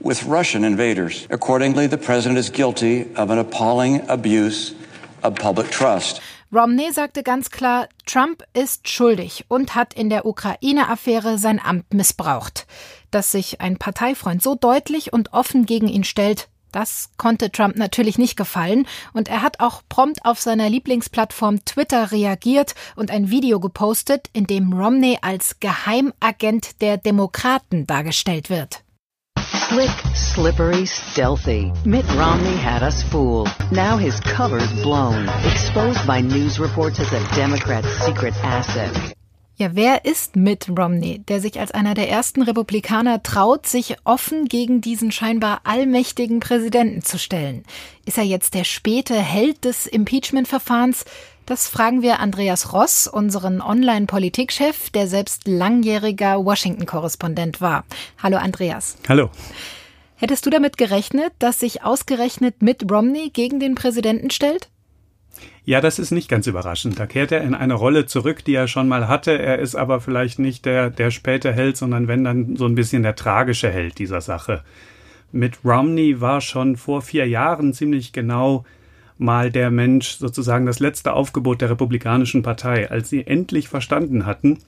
with 0.00 0.24
Russian 0.26 0.64
invaders. 0.64 1.26
Accordingly, 1.30 1.86
the 1.88 1.98
president 1.98 2.38
is 2.38 2.50
guilty 2.50 2.96
of 3.16 3.30
an 3.30 3.38
appalling 3.38 4.02
abuse 4.08 4.74
of 5.22 5.34
public 5.36 5.70
trust. 5.70 6.20
Romney 6.52 6.92
sagte 6.92 7.22
ganz 7.22 7.50
klar, 7.50 7.88
Trump 8.06 8.44
ist 8.52 8.88
schuldig 8.88 9.44
und 9.48 9.74
hat 9.74 9.94
in 9.94 10.08
der 10.08 10.24
Ukraine-Affäre 10.24 11.36
sein 11.38 11.60
Amt 11.60 11.92
missbraucht. 11.92 12.66
Dass 13.10 13.32
sich 13.32 13.60
ein 13.60 13.76
Parteifreund 13.76 14.42
so 14.42 14.54
deutlich 14.54 15.12
und 15.12 15.32
offen 15.32 15.66
gegen 15.66 15.88
ihn 15.88 16.04
stellt, 16.04 16.48
das 16.74 17.10
konnte 17.16 17.50
Trump 17.50 17.76
natürlich 17.76 18.18
nicht 18.18 18.36
gefallen 18.36 18.86
und 19.12 19.28
er 19.28 19.42
hat 19.42 19.60
auch 19.60 19.82
prompt 19.88 20.24
auf 20.24 20.40
seiner 20.40 20.68
Lieblingsplattform 20.68 21.64
Twitter 21.64 22.10
reagiert 22.10 22.74
und 22.96 23.10
ein 23.10 23.30
Video 23.30 23.60
gepostet, 23.60 24.28
in 24.32 24.46
dem 24.46 24.72
Romney 24.72 25.18
als 25.22 25.60
Geheimagent 25.60 26.80
der 26.80 26.96
Demokraten 26.96 27.86
dargestellt 27.86 28.50
wird. 28.50 28.82
Slick, 29.38 29.90
slippery, 30.14 30.86
stealthy. 30.86 31.72
Mitt 31.84 32.04
Romney 32.16 32.56
had 32.56 32.82
us 32.82 33.02
fooled. 33.02 33.48
Now 33.70 33.96
his 33.96 34.20
cover's 34.20 34.72
blown. 34.82 35.28
Exposed 35.44 36.06
by 36.06 36.20
news 36.20 36.58
reports 36.58 37.00
as 37.00 37.12
a 37.12 37.20
Democrat's 37.34 37.88
secret 38.04 38.34
asset. 38.42 39.14
Ja, 39.56 39.76
wer 39.76 40.04
ist 40.04 40.34
Mitt 40.34 40.68
Romney, 40.68 41.20
der 41.28 41.40
sich 41.40 41.60
als 41.60 41.70
einer 41.70 41.94
der 41.94 42.08
ersten 42.08 42.42
Republikaner 42.42 43.22
traut, 43.22 43.68
sich 43.68 43.94
offen 44.02 44.46
gegen 44.46 44.80
diesen 44.80 45.12
scheinbar 45.12 45.60
allmächtigen 45.62 46.40
Präsidenten 46.40 47.02
zu 47.02 47.20
stellen? 47.20 47.62
Ist 48.04 48.18
er 48.18 48.24
jetzt 48.24 48.54
der 48.54 48.64
späte 48.64 49.14
Held 49.14 49.64
des 49.64 49.86
Impeachment-Verfahrens? 49.86 51.04
Das 51.46 51.68
fragen 51.68 52.02
wir 52.02 52.18
Andreas 52.18 52.72
Ross, 52.72 53.06
unseren 53.06 53.60
Online-Politikchef, 53.60 54.90
der 54.90 55.06
selbst 55.06 55.46
langjähriger 55.46 56.44
Washington-Korrespondent 56.44 57.60
war. 57.60 57.84
Hallo 58.20 58.38
Andreas. 58.38 58.96
Hallo. 59.08 59.30
Hättest 60.16 60.46
du 60.46 60.50
damit 60.50 60.78
gerechnet, 60.78 61.32
dass 61.38 61.60
sich 61.60 61.84
ausgerechnet 61.84 62.60
Mitt 62.60 62.90
Romney 62.90 63.30
gegen 63.30 63.60
den 63.60 63.76
Präsidenten 63.76 64.30
stellt? 64.30 64.68
Ja, 65.64 65.80
das 65.80 65.98
ist 65.98 66.10
nicht 66.10 66.28
ganz 66.28 66.46
überraschend. 66.46 66.98
Da 66.98 67.06
kehrt 67.06 67.32
er 67.32 67.42
in 67.42 67.54
eine 67.54 67.74
Rolle 67.74 68.06
zurück, 68.06 68.44
die 68.44 68.54
er 68.54 68.68
schon 68.68 68.88
mal 68.88 69.08
hatte. 69.08 69.38
Er 69.38 69.58
ist 69.58 69.74
aber 69.74 70.00
vielleicht 70.00 70.38
nicht 70.38 70.64
der, 70.66 70.90
der 70.90 71.10
späte 71.10 71.52
Held, 71.52 71.76
sondern 71.76 72.06
wenn 72.08 72.24
dann 72.24 72.56
so 72.56 72.66
ein 72.66 72.74
bisschen 72.74 73.02
der 73.02 73.16
tragische 73.16 73.70
Held 73.70 73.98
dieser 73.98 74.20
Sache. 74.20 74.62
Mit 75.32 75.64
Romney 75.64 76.20
war 76.20 76.40
schon 76.40 76.76
vor 76.76 77.02
vier 77.02 77.26
Jahren 77.26 77.72
ziemlich 77.72 78.12
genau 78.12 78.64
mal 79.16 79.50
der 79.50 79.70
Mensch 79.70 80.16
sozusagen 80.16 80.66
das 80.66 80.80
letzte 80.80 81.12
Aufgebot 81.12 81.60
der 81.60 81.70
Republikanischen 81.70 82.42
Partei, 82.42 82.90
als 82.90 83.08
sie 83.08 83.26
endlich 83.26 83.68
verstanden 83.68 84.26
hatten, 84.26 84.58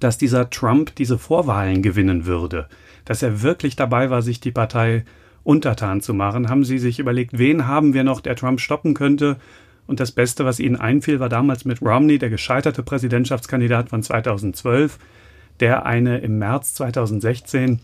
dass 0.00 0.18
dieser 0.18 0.50
Trump 0.50 0.94
diese 0.96 1.18
Vorwahlen 1.18 1.82
gewinnen 1.82 2.26
würde, 2.26 2.68
dass 3.04 3.22
er 3.22 3.42
wirklich 3.42 3.76
dabei 3.76 4.10
war, 4.10 4.22
sich 4.22 4.40
die 4.40 4.50
Partei 4.50 5.04
untertan 5.44 6.00
zu 6.00 6.12
machen, 6.12 6.48
haben 6.48 6.64
sie 6.64 6.78
sich 6.78 6.98
überlegt, 6.98 7.38
wen 7.38 7.66
haben 7.66 7.94
wir 7.94 8.02
noch, 8.02 8.20
der 8.20 8.34
Trump 8.34 8.60
stoppen 8.60 8.94
könnte. 8.94 9.36
Und 9.86 10.00
das 10.00 10.12
Beste, 10.12 10.44
was 10.44 10.60
ihnen 10.60 10.76
einfiel, 10.76 11.20
war 11.20 11.28
damals 11.28 11.64
mit 11.64 11.80
Romney, 11.82 12.18
der 12.18 12.30
gescheiterte 12.30 12.82
Präsidentschaftskandidat 12.82 13.90
von 13.90 14.02
2012, 14.02 14.98
der 15.60 15.86
eine 15.86 16.18
im 16.18 16.38
März 16.38 16.74
2016 16.74 17.80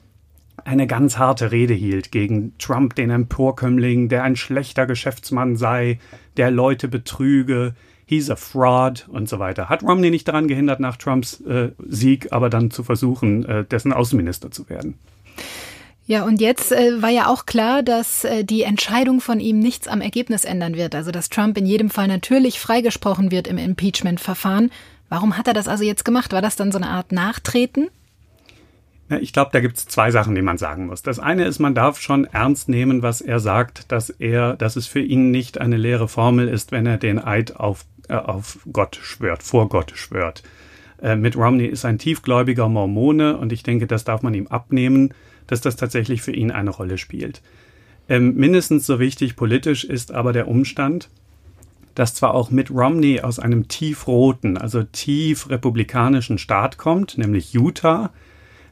eine 0.64 0.86
ganz 0.86 1.16
harte 1.16 1.50
Rede 1.50 1.74
hielt 1.74 2.12
gegen 2.12 2.56
Trump, 2.58 2.94
den 2.94 3.10
Emporkömmling, 3.10 4.08
der 4.08 4.22
ein 4.22 4.36
schlechter 4.36 4.86
Geschäftsmann 4.86 5.56
sei, 5.56 5.98
der 6.36 6.50
Leute 6.50 6.88
betrüge, 6.88 7.74
he's 8.06 8.30
a 8.30 8.36
fraud 8.36 9.08
und 9.08 9.28
so 9.28 9.38
weiter. 9.38 9.68
Hat 9.68 9.82
Romney 9.82 10.10
nicht 10.10 10.28
daran 10.28 10.48
gehindert, 10.48 10.80
nach 10.80 10.96
Trumps 10.96 11.40
äh, 11.40 11.70
Sieg 11.78 12.32
aber 12.32 12.50
dann 12.50 12.70
zu 12.70 12.84
versuchen, 12.84 13.44
äh, 13.46 13.64
dessen 13.64 13.92
Außenminister 13.92 14.50
zu 14.50 14.68
werden. 14.68 14.98
Ja, 16.12 16.24
und 16.24 16.42
jetzt 16.42 16.72
äh, 16.72 17.00
war 17.00 17.08
ja 17.08 17.28
auch 17.28 17.46
klar, 17.46 17.82
dass 17.82 18.24
äh, 18.24 18.44
die 18.44 18.64
Entscheidung 18.64 19.22
von 19.22 19.40
ihm 19.40 19.60
nichts 19.60 19.88
am 19.88 20.02
Ergebnis 20.02 20.44
ändern 20.44 20.76
wird. 20.76 20.94
Also, 20.94 21.10
dass 21.10 21.30
Trump 21.30 21.56
in 21.56 21.64
jedem 21.64 21.88
Fall 21.88 22.06
natürlich 22.06 22.60
freigesprochen 22.60 23.30
wird 23.30 23.48
im 23.48 23.56
Impeachment-Verfahren. 23.56 24.70
Warum 25.08 25.38
hat 25.38 25.48
er 25.48 25.54
das 25.54 25.68
also 25.68 25.84
jetzt 25.84 26.04
gemacht? 26.04 26.34
War 26.34 26.42
das 26.42 26.54
dann 26.54 26.70
so 26.70 26.76
eine 26.76 26.90
Art 26.90 27.12
Nachtreten? 27.12 27.88
Ich 29.22 29.32
glaube, 29.32 29.52
da 29.54 29.60
gibt 29.60 29.78
es 29.78 29.86
zwei 29.86 30.10
Sachen, 30.10 30.34
die 30.34 30.42
man 30.42 30.58
sagen 30.58 30.84
muss. 30.84 31.00
Das 31.00 31.18
eine 31.18 31.46
ist, 31.46 31.60
man 31.60 31.74
darf 31.74 31.98
schon 31.98 32.26
ernst 32.26 32.68
nehmen, 32.68 33.00
was 33.00 33.22
er 33.22 33.40
sagt, 33.40 33.90
dass 33.90 34.10
er, 34.10 34.54
dass 34.56 34.76
es 34.76 34.86
für 34.86 35.00
ihn 35.00 35.30
nicht 35.30 35.62
eine 35.62 35.78
leere 35.78 36.08
Formel 36.08 36.46
ist, 36.46 36.72
wenn 36.72 36.84
er 36.84 36.98
den 36.98 37.24
Eid 37.24 37.56
auf, 37.56 37.86
äh, 38.10 38.16
auf 38.16 38.58
Gott 38.70 38.98
schwört, 39.00 39.42
vor 39.42 39.70
Gott 39.70 39.92
schwört. 39.94 40.42
Äh, 41.00 41.16
Mitt 41.16 41.36
Romney 41.36 41.64
ist 41.64 41.86
ein 41.86 41.96
tiefgläubiger 41.96 42.68
Mormone 42.68 43.38
und 43.38 43.50
ich 43.50 43.62
denke, 43.62 43.86
das 43.86 44.04
darf 44.04 44.20
man 44.20 44.34
ihm 44.34 44.48
abnehmen, 44.48 45.14
dass 45.46 45.60
das 45.60 45.76
tatsächlich 45.76 46.22
für 46.22 46.32
ihn 46.32 46.50
eine 46.50 46.70
Rolle 46.70 46.98
spielt. 46.98 47.42
Ähm, 48.08 48.34
mindestens 48.34 48.86
so 48.86 48.98
wichtig 48.98 49.36
politisch 49.36 49.84
ist 49.84 50.12
aber 50.12 50.32
der 50.32 50.48
Umstand, 50.48 51.08
dass 51.94 52.14
zwar 52.14 52.34
auch 52.34 52.50
Mitt 52.50 52.70
Romney 52.70 53.20
aus 53.20 53.38
einem 53.38 53.68
tiefroten, 53.68 54.56
also 54.56 54.82
tief 54.82 55.50
republikanischen 55.50 56.38
Staat 56.38 56.78
kommt, 56.78 57.18
nämlich 57.18 57.52
Utah, 57.52 58.10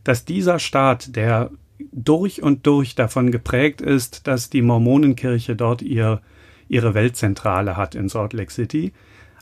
dass 0.04 0.24
dieser 0.24 0.58
Staat, 0.58 1.16
der 1.16 1.50
durch 1.92 2.42
und 2.42 2.66
durch 2.66 2.94
davon 2.94 3.30
geprägt 3.30 3.80
ist, 3.80 4.26
dass 4.26 4.50
die 4.50 4.62
Mormonenkirche 4.62 5.56
dort 5.56 5.82
ihr, 5.82 6.20
ihre 6.68 6.94
Weltzentrale 6.94 7.76
hat 7.76 7.94
in 7.94 8.08
Salt 8.08 8.32
Lake 8.32 8.52
City, 8.52 8.92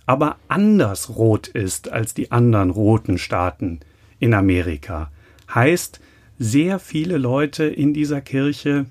aber 0.07 0.37
anders 0.49 1.17
rot 1.17 1.49
ist 1.49 1.91
als 1.93 2.15
die 2.15 2.33
anderen 2.33 2.71
roten 2.71 3.19
Staaten 3.19 3.81
in 4.19 4.35
Amerika. 4.35 5.11
Heißt, 5.55 6.01
sehr 6.39 6.79
viele 6.79 7.19
Leute 7.19 7.65
in 7.65 7.93
dieser 7.95 8.21
Kirche 8.21 8.87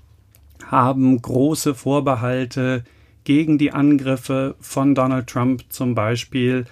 haben 0.65 1.21
große 1.21 1.75
Vorbehalte 1.75 2.83
gegen 3.23 3.57
die 3.57 3.71
Angriffe 3.71 4.55
von 4.60 4.95
Donald 4.95 5.27
Trump 5.27 5.63
zum 5.69 5.95
Beispiel 5.95 6.65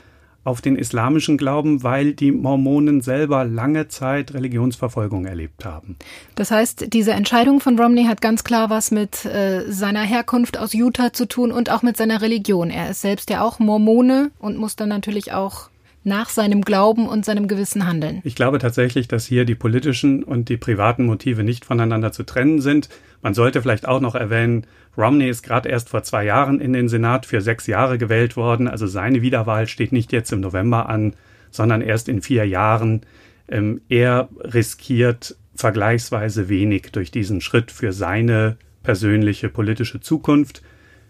auf 0.45 0.61
den 0.61 0.75
islamischen 0.75 1.37
Glauben, 1.37 1.81
weil 1.81 2.13
die 2.13 2.31
Mormonen 2.31 3.01
selber 3.01 3.43
lange 3.45 3.87
Zeit 3.87 4.33
Religionsverfolgung 4.33 5.25
erlebt 5.25 5.65
haben. 5.65 5.97
Das 6.35 6.51
heißt, 6.51 6.93
diese 6.93 7.13
Entscheidung 7.13 7.59
von 7.59 7.79
Romney 7.79 8.05
hat 8.05 8.21
ganz 8.21 8.43
klar 8.43 8.69
was 8.69 8.91
mit 8.91 9.25
äh, 9.25 9.63
seiner 9.69 10.03
Herkunft 10.03 10.59
aus 10.59 10.73
Utah 10.73 11.11
zu 11.11 11.27
tun 11.27 11.51
und 11.51 11.71
auch 11.71 11.81
mit 11.81 11.97
seiner 11.97 12.21
Religion. 12.21 12.69
Er 12.69 12.91
ist 12.91 13.01
selbst 13.01 13.29
ja 13.31 13.41
auch 13.41 13.57
Mormone 13.57 14.31
und 14.37 14.57
muss 14.57 14.75
dann 14.75 14.89
natürlich 14.89 15.33
auch 15.33 15.69
nach 16.05 16.29
seinem 16.29 16.61
Glauben 16.61 17.07
und 17.07 17.25
seinem 17.25 17.47
gewissen 17.47 17.87
Handeln. 17.87 18.21
Ich 18.23 18.35
glaube 18.35 18.59
tatsächlich, 18.59 19.07
dass 19.07 19.25
hier 19.25 19.45
die 19.45 19.55
politischen 19.55 20.23
und 20.23 20.49
die 20.49 20.57
privaten 20.57 21.05
Motive 21.05 21.43
nicht 21.43 21.65
voneinander 21.65 22.11
zu 22.11 22.23
trennen 22.23 22.61
sind. 22.61 22.89
Man 23.21 23.33
sollte 23.33 23.61
vielleicht 23.61 23.87
auch 23.87 24.01
noch 24.01 24.15
erwähnen, 24.15 24.67
Romney 24.97 25.27
ist 25.27 25.43
gerade 25.43 25.67
erst 25.67 25.89
vor 25.89 26.03
zwei 26.03 26.23
Jahren 26.23 26.61
in 26.61 26.73
den 26.73 26.87
Senat 26.87 27.25
für 27.25 27.41
sechs 27.41 27.67
Jahre 27.67 27.97
gewählt 27.97 28.37
worden. 28.37 28.67
Also 28.67 28.87
seine 28.87 29.21
Wiederwahl 29.21 29.67
steht 29.67 29.91
nicht 29.91 30.11
jetzt 30.11 30.31
im 30.31 30.39
November 30.39 30.87
an, 30.87 31.13
sondern 31.51 31.81
erst 31.81 32.07
in 32.07 32.21
vier 32.21 32.45
Jahren. 32.45 33.01
Ähm, 33.47 33.81
er 33.89 34.29
riskiert 34.39 35.35
vergleichsweise 35.55 36.49
wenig 36.49 36.91
durch 36.91 37.11
diesen 37.11 37.41
Schritt 37.41 37.71
für 37.71 37.93
seine 37.93 38.57
persönliche 38.83 39.49
politische 39.49 39.99
Zukunft. 39.99 40.61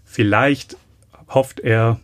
Vielleicht 0.03 0.77
hofft 1.27 1.59
er, 1.59 1.99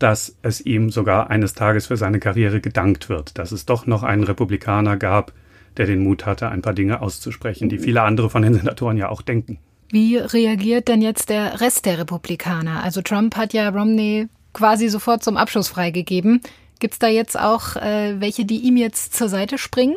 dass 0.00 0.34
es 0.42 0.60
ihm 0.60 0.90
sogar 0.90 1.30
eines 1.30 1.54
Tages 1.54 1.86
für 1.86 1.96
seine 1.96 2.18
Karriere 2.18 2.60
gedankt 2.60 3.08
wird, 3.08 3.38
dass 3.38 3.52
es 3.52 3.66
doch 3.66 3.86
noch 3.86 4.02
einen 4.02 4.24
Republikaner 4.24 4.96
gab, 4.96 5.32
der 5.76 5.86
den 5.86 6.02
Mut 6.02 6.26
hatte, 6.26 6.48
ein 6.48 6.62
paar 6.62 6.72
Dinge 6.72 7.00
auszusprechen, 7.02 7.68
die 7.68 7.78
viele 7.78 8.02
andere 8.02 8.30
von 8.30 8.42
den 8.42 8.54
Senatoren 8.54 8.96
ja 8.96 9.08
auch 9.08 9.22
denken. 9.22 9.58
Wie 9.90 10.16
reagiert 10.16 10.88
denn 10.88 11.02
jetzt 11.02 11.28
der 11.28 11.60
Rest 11.60 11.84
der 11.84 11.98
Republikaner? 11.98 12.82
Also 12.82 13.02
Trump 13.02 13.36
hat 13.36 13.52
ja 13.52 13.68
Romney 13.68 14.28
quasi 14.52 14.88
sofort 14.88 15.22
zum 15.22 15.36
Abschluss 15.36 15.68
freigegeben. 15.68 16.40
Gibt 16.78 16.94
es 16.94 16.98
da 16.98 17.08
jetzt 17.08 17.38
auch 17.38 17.76
äh, 17.76 18.20
welche, 18.20 18.44
die 18.44 18.60
ihm 18.60 18.76
jetzt 18.76 19.14
zur 19.14 19.28
Seite 19.28 19.58
springen? 19.58 19.96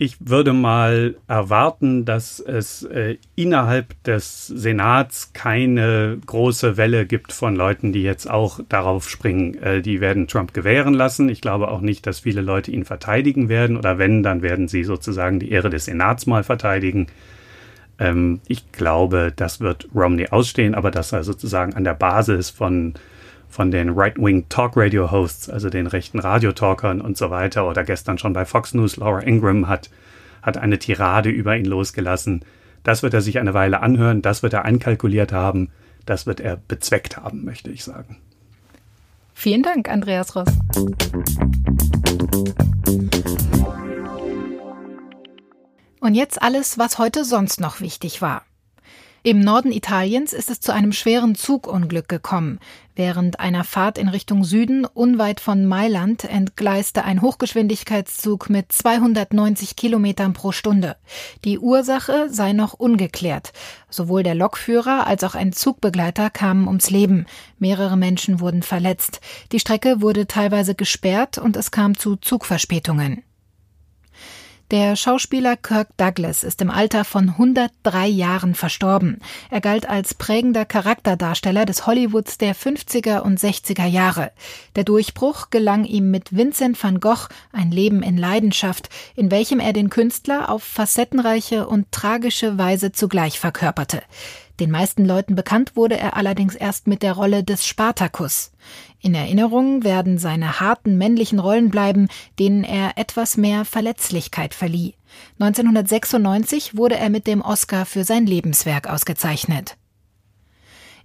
Ich 0.00 0.16
würde 0.20 0.52
mal 0.52 1.16
erwarten, 1.26 2.04
dass 2.04 2.38
es 2.38 2.84
äh, 2.84 3.16
innerhalb 3.34 4.00
des 4.04 4.46
Senats 4.46 5.32
keine 5.32 6.18
große 6.24 6.76
Welle 6.76 7.04
gibt 7.04 7.32
von 7.32 7.56
Leuten, 7.56 7.92
die 7.92 8.04
jetzt 8.04 8.30
auch 8.30 8.60
darauf 8.68 9.10
springen. 9.10 9.60
Äh, 9.60 9.82
die 9.82 10.00
werden 10.00 10.28
Trump 10.28 10.54
gewähren 10.54 10.94
lassen. 10.94 11.28
Ich 11.28 11.40
glaube 11.40 11.66
auch 11.66 11.80
nicht, 11.80 12.06
dass 12.06 12.20
viele 12.20 12.42
Leute 12.42 12.70
ihn 12.70 12.84
verteidigen 12.84 13.48
werden. 13.48 13.76
Oder 13.76 13.98
wenn, 13.98 14.22
dann 14.22 14.40
werden 14.40 14.68
sie 14.68 14.84
sozusagen 14.84 15.40
die 15.40 15.50
Ehre 15.50 15.68
des 15.68 15.86
Senats 15.86 16.26
mal 16.26 16.44
verteidigen. 16.44 17.08
Ähm, 17.98 18.40
ich 18.46 18.70
glaube, 18.70 19.32
das 19.34 19.58
wird 19.58 19.88
Romney 19.92 20.28
ausstehen, 20.28 20.76
aber 20.76 20.92
dass 20.92 21.10
er 21.10 21.24
sozusagen 21.24 21.74
an 21.74 21.82
der 21.82 21.94
Basis 21.94 22.50
von 22.50 22.94
von 23.48 23.70
den 23.70 23.90
Right-Wing 23.90 24.48
Talk 24.48 24.76
Radio 24.76 25.10
Hosts, 25.10 25.48
also 25.48 25.70
den 25.70 25.86
rechten 25.86 26.18
Radiotalkern 26.18 27.00
und 27.00 27.16
so 27.16 27.30
weiter, 27.30 27.68
oder 27.68 27.84
gestern 27.84 28.18
schon 28.18 28.32
bei 28.32 28.44
Fox 28.44 28.74
News, 28.74 28.96
Laura 28.96 29.20
Ingram 29.20 29.68
hat, 29.68 29.90
hat 30.42 30.56
eine 30.56 30.78
Tirade 30.78 31.30
über 31.30 31.56
ihn 31.56 31.64
losgelassen. 31.64 32.44
Das 32.84 33.02
wird 33.02 33.14
er 33.14 33.20
sich 33.20 33.38
eine 33.38 33.54
Weile 33.54 33.80
anhören, 33.80 34.22
das 34.22 34.42
wird 34.42 34.52
er 34.52 34.64
einkalkuliert 34.64 35.32
haben, 35.32 35.70
das 36.06 36.26
wird 36.26 36.40
er 36.40 36.56
bezweckt 36.56 37.16
haben, 37.16 37.44
möchte 37.44 37.70
ich 37.70 37.84
sagen. 37.84 38.18
Vielen 39.34 39.62
Dank, 39.62 39.88
Andreas 39.88 40.34
Ross. 40.34 40.48
Und 46.00 46.14
jetzt 46.14 46.42
alles, 46.42 46.78
was 46.78 46.98
heute 46.98 47.24
sonst 47.24 47.60
noch 47.60 47.80
wichtig 47.80 48.22
war. 48.22 48.42
Im 49.22 49.40
Norden 49.40 49.72
Italiens 49.72 50.32
ist 50.32 50.48
es 50.48 50.60
zu 50.60 50.72
einem 50.72 50.92
schweren 50.92 51.34
Zugunglück 51.34 52.08
gekommen. 52.08 52.60
Während 52.98 53.38
einer 53.38 53.62
Fahrt 53.62 53.96
in 53.96 54.08
Richtung 54.08 54.42
Süden, 54.42 54.84
unweit 54.84 55.38
von 55.38 55.64
Mailand, 55.64 56.24
entgleiste 56.24 57.04
ein 57.04 57.22
Hochgeschwindigkeitszug 57.22 58.50
mit 58.50 58.72
290 58.72 59.76
Kilometern 59.76 60.32
pro 60.32 60.50
Stunde. 60.50 60.96
Die 61.44 61.60
Ursache 61.60 62.26
sei 62.28 62.52
noch 62.52 62.74
ungeklärt. 62.74 63.52
Sowohl 63.88 64.24
der 64.24 64.34
Lokführer 64.34 65.06
als 65.06 65.22
auch 65.22 65.36
ein 65.36 65.52
Zugbegleiter 65.52 66.28
kamen 66.28 66.66
ums 66.66 66.90
Leben. 66.90 67.26
Mehrere 67.60 67.96
Menschen 67.96 68.40
wurden 68.40 68.64
verletzt. 68.64 69.20
Die 69.52 69.60
Strecke 69.60 70.00
wurde 70.00 70.26
teilweise 70.26 70.74
gesperrt 70.74 71.38
und 71.38 71.56
es 71.56 71.70
kam 71.70 71.96
zu 71.96 72.16
Zugverspätungen. 72.16 73.22
Der 74.70 74.96
Schauspieler 74.96 75.56
Kirk 75.56 75.96
Douglas 75.96 76.44
ist 76.44 76.60
im 76.60 76.70
Alter 76.70 77.06
von 77.06 77.30
103 77.30 78.06
Jahren 78.06 78.54
verstorben. 78.54 79.20
Er 79.50 79.62
galt 79.62 79.88
als 79.88 80.12
prägender 80.12 80.66
Charakterdarsteller 80.66 81.64
des 81.64 81.86
Hollywoods 81.86 82.36
der 82.36 82.54
50er 82.54 83.20
und 83.20 83.40
60er 83.40 83.86
Jahre. 83.86 84.30
Der 84.76 84.84
Durchbruch 84.84 85.48
gelang 85.48 85.86
ihm 85.86 86.10
mit 86.10 86.36
Vincent 86.36 86.82
van 86.82 87.00
Gogh, 87.00 87.28
ein 87.50 87.70
Leben 87.70 88.02
in 88.02 88.18
Leidenschaft, 88.18 88.90
in 89.16 89.30
welchem 89.30 89.58
er 89.58 89.72
den 89.72 89.88
Künstler 89.88 90.50
auf 90.50 90.64
facettenreiche 90.64 91.66
und 91.66 91.90
tragische 91.90 92.58
Weise 92.58 92.92
zugleich 92.92 93.40
verkörperte. 93.40 94.02
Den 94.60 94.70
meisten 94.70 95.04
Leuten 95.04 95.36
bekannt 95.36 95.76
wurde 95.76 95.96
er 95.96 96.16
allerdings 96.16 96.54
erst 96.54 96.86
mit 96.86 97.02
der 97.02 97.12
Rolle 97.12 97.44
des 97.44 97.66
Spartacus. 97.66 98.50
In 99.00 99.14
Erinnerung 99.14 99.84
werden 99.84 100.18
seine 100.18 100.60
harten 100.60 100.98
männlichen 100.98 101.38
Rollen 101.38 101.70
bleiben, 101.70 102.08
denen 102.38 102.64
er 102.64 102.98
etwas 102.98 103.36
mehr 103.36 103.64
Verletzlichkeit 103.64 104.54
verlieh. 104.54 104.94
1996 105.38 106.76
wurde 106.76 106.96
er 106.96 107.08
mit 107.08 107.26
dem 107.26 107.40
Oscar 107.40 107.86
für 107.86 108.04
sein 108.04 108.26
Lebenswerk 108.26 108.88
ausgezeichnet. 108.88 109.77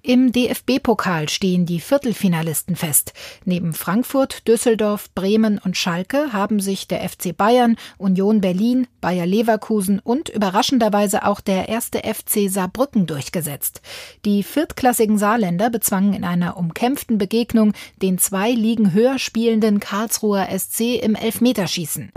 Im 0.05 0.33
DFB-Pokal 0.33 1.29
stehen 1.29 1.65
die 1.65 1.79
Viertelfinalisten 1.79 2.75
fest. 2.75 3.13
Neben 3.45 3.71
Frankfurt, 3.71 4.45
Düsseldorf, 4.49 5.09
Bremen 5.15 5.59
und 5.59 5.77
Schalke 5.77 6.33
haben 6.33 6.59
sich 6.59 6.89
der 6.89 7.07
FC 7.07 7.35
Bayern, 7.35 7.77
Union 7.97 8.41
Berlin, 8.41 8.85
Bayer 8.99 9.25
Leverkusen 9.25 9.99
und 9.99 10.27
überraschenderweise 10.27 11.25
auch 11.25 11.39
der 11.39 11.69
erste 11.69 11.99
FC 11.99 12.49
Saarbrücken 12.51 13.05
durchgesetzt. 13.05 13.81
Die 14.25 14.43
viertklassigen 14.43 15.17
Saarländer 15.17 15.69
bezwangen 15.69 16.13
in 16.13 16.25
einer 16.25 16.57
umkämpften 16.57 17.17
Begegnung 17.17 17.71
den 18.01 18.17
zwei 18.17 18.51
Ligen 18.51 18.91
höher 18.91 19.19
spielenden 19.19 19.79
Karlsruher 19.79 20.49
SC 20.51 21.01
im 21.01 21.15
Elfmeterschießen. 21.15 22.11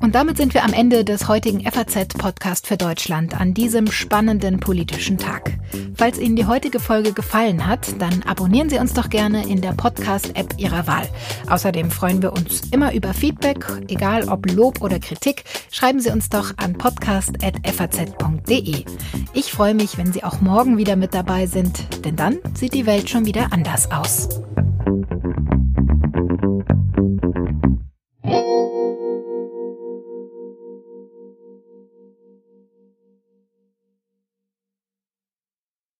Und 0.00 0.14
damit 0.14 0.38
sind 0.38 0.54
wir 0.54 0.64
am 0.64 0.72
Ende 0.72 1.04
des 1.04 1.28
heutigen 1.28 1.60
FAZ-Podcast 1.60 2.66
für 2.66 2.78
Deutschland 2.78 3.38
an 3.38 3.52
diesem 3.52 3.90
spannenden 3.90 4.60
politischen 4.60 5.18
Tag. 5.18 5.58
Falls 5.94 6.18
Ihnen 6.18 6.36
die 6.36 6.46
heutige 6.46 6.80
Folge 6.86 7.12
gefallen 7.12 7.66
hat, 7.66 8.00
dann 8.00 8.22
abonnieren 8.22 8.70
Sie 8.70 8.78
uns 8.78 8.94
doch 8.94 9.10
gerne 9.10 9.48
in 9.48 9.60
der 9.60 9.72
Podcast-App 9.72 10.54
Ihrer 10.56 10.86
Wahl. 10.86 11.08
Außerdem 11.50 11.90
freuen 11.90 12.22
wir 12.22 12.32
uns 12.32 12.60
immer 12.70 12.94
über 12.94 13.12
Feedback, 13.12 13.66
egal 13.88 14.28
ob 14.28 14.48
Lob 14.52 14.82
oder 14.82 15.00
Kritik. 15.00 15.42
Schreiben 15.72 15.98
Sie 15.98 16.10
uns 16.10 16.28
doch 16.28 16.52
an 16.58 16.74
podcast.faz.de. 16.74 18.84
Ich 19.34 19.50
freue 19.50 19.74
mich, 19.74 19.98
wenn 19.98 20.12
Sie 20.12 20.22
auch 20.22 20.40
morgen 20.40 20.78
wieder 20.78 20.94
mit 20.94 21.12
dabei 21.12 21.46
sind, 21.46 22.04
denn 22.04 22.14
dann 22.14 22.38
sieht 22.54 22.72
die 22.72 22.86
Welt 22.86 23.10
schon 23.10 23.26
wieder 23.26 23.52
anders 23.52 23.90
aus. 23.90 24.28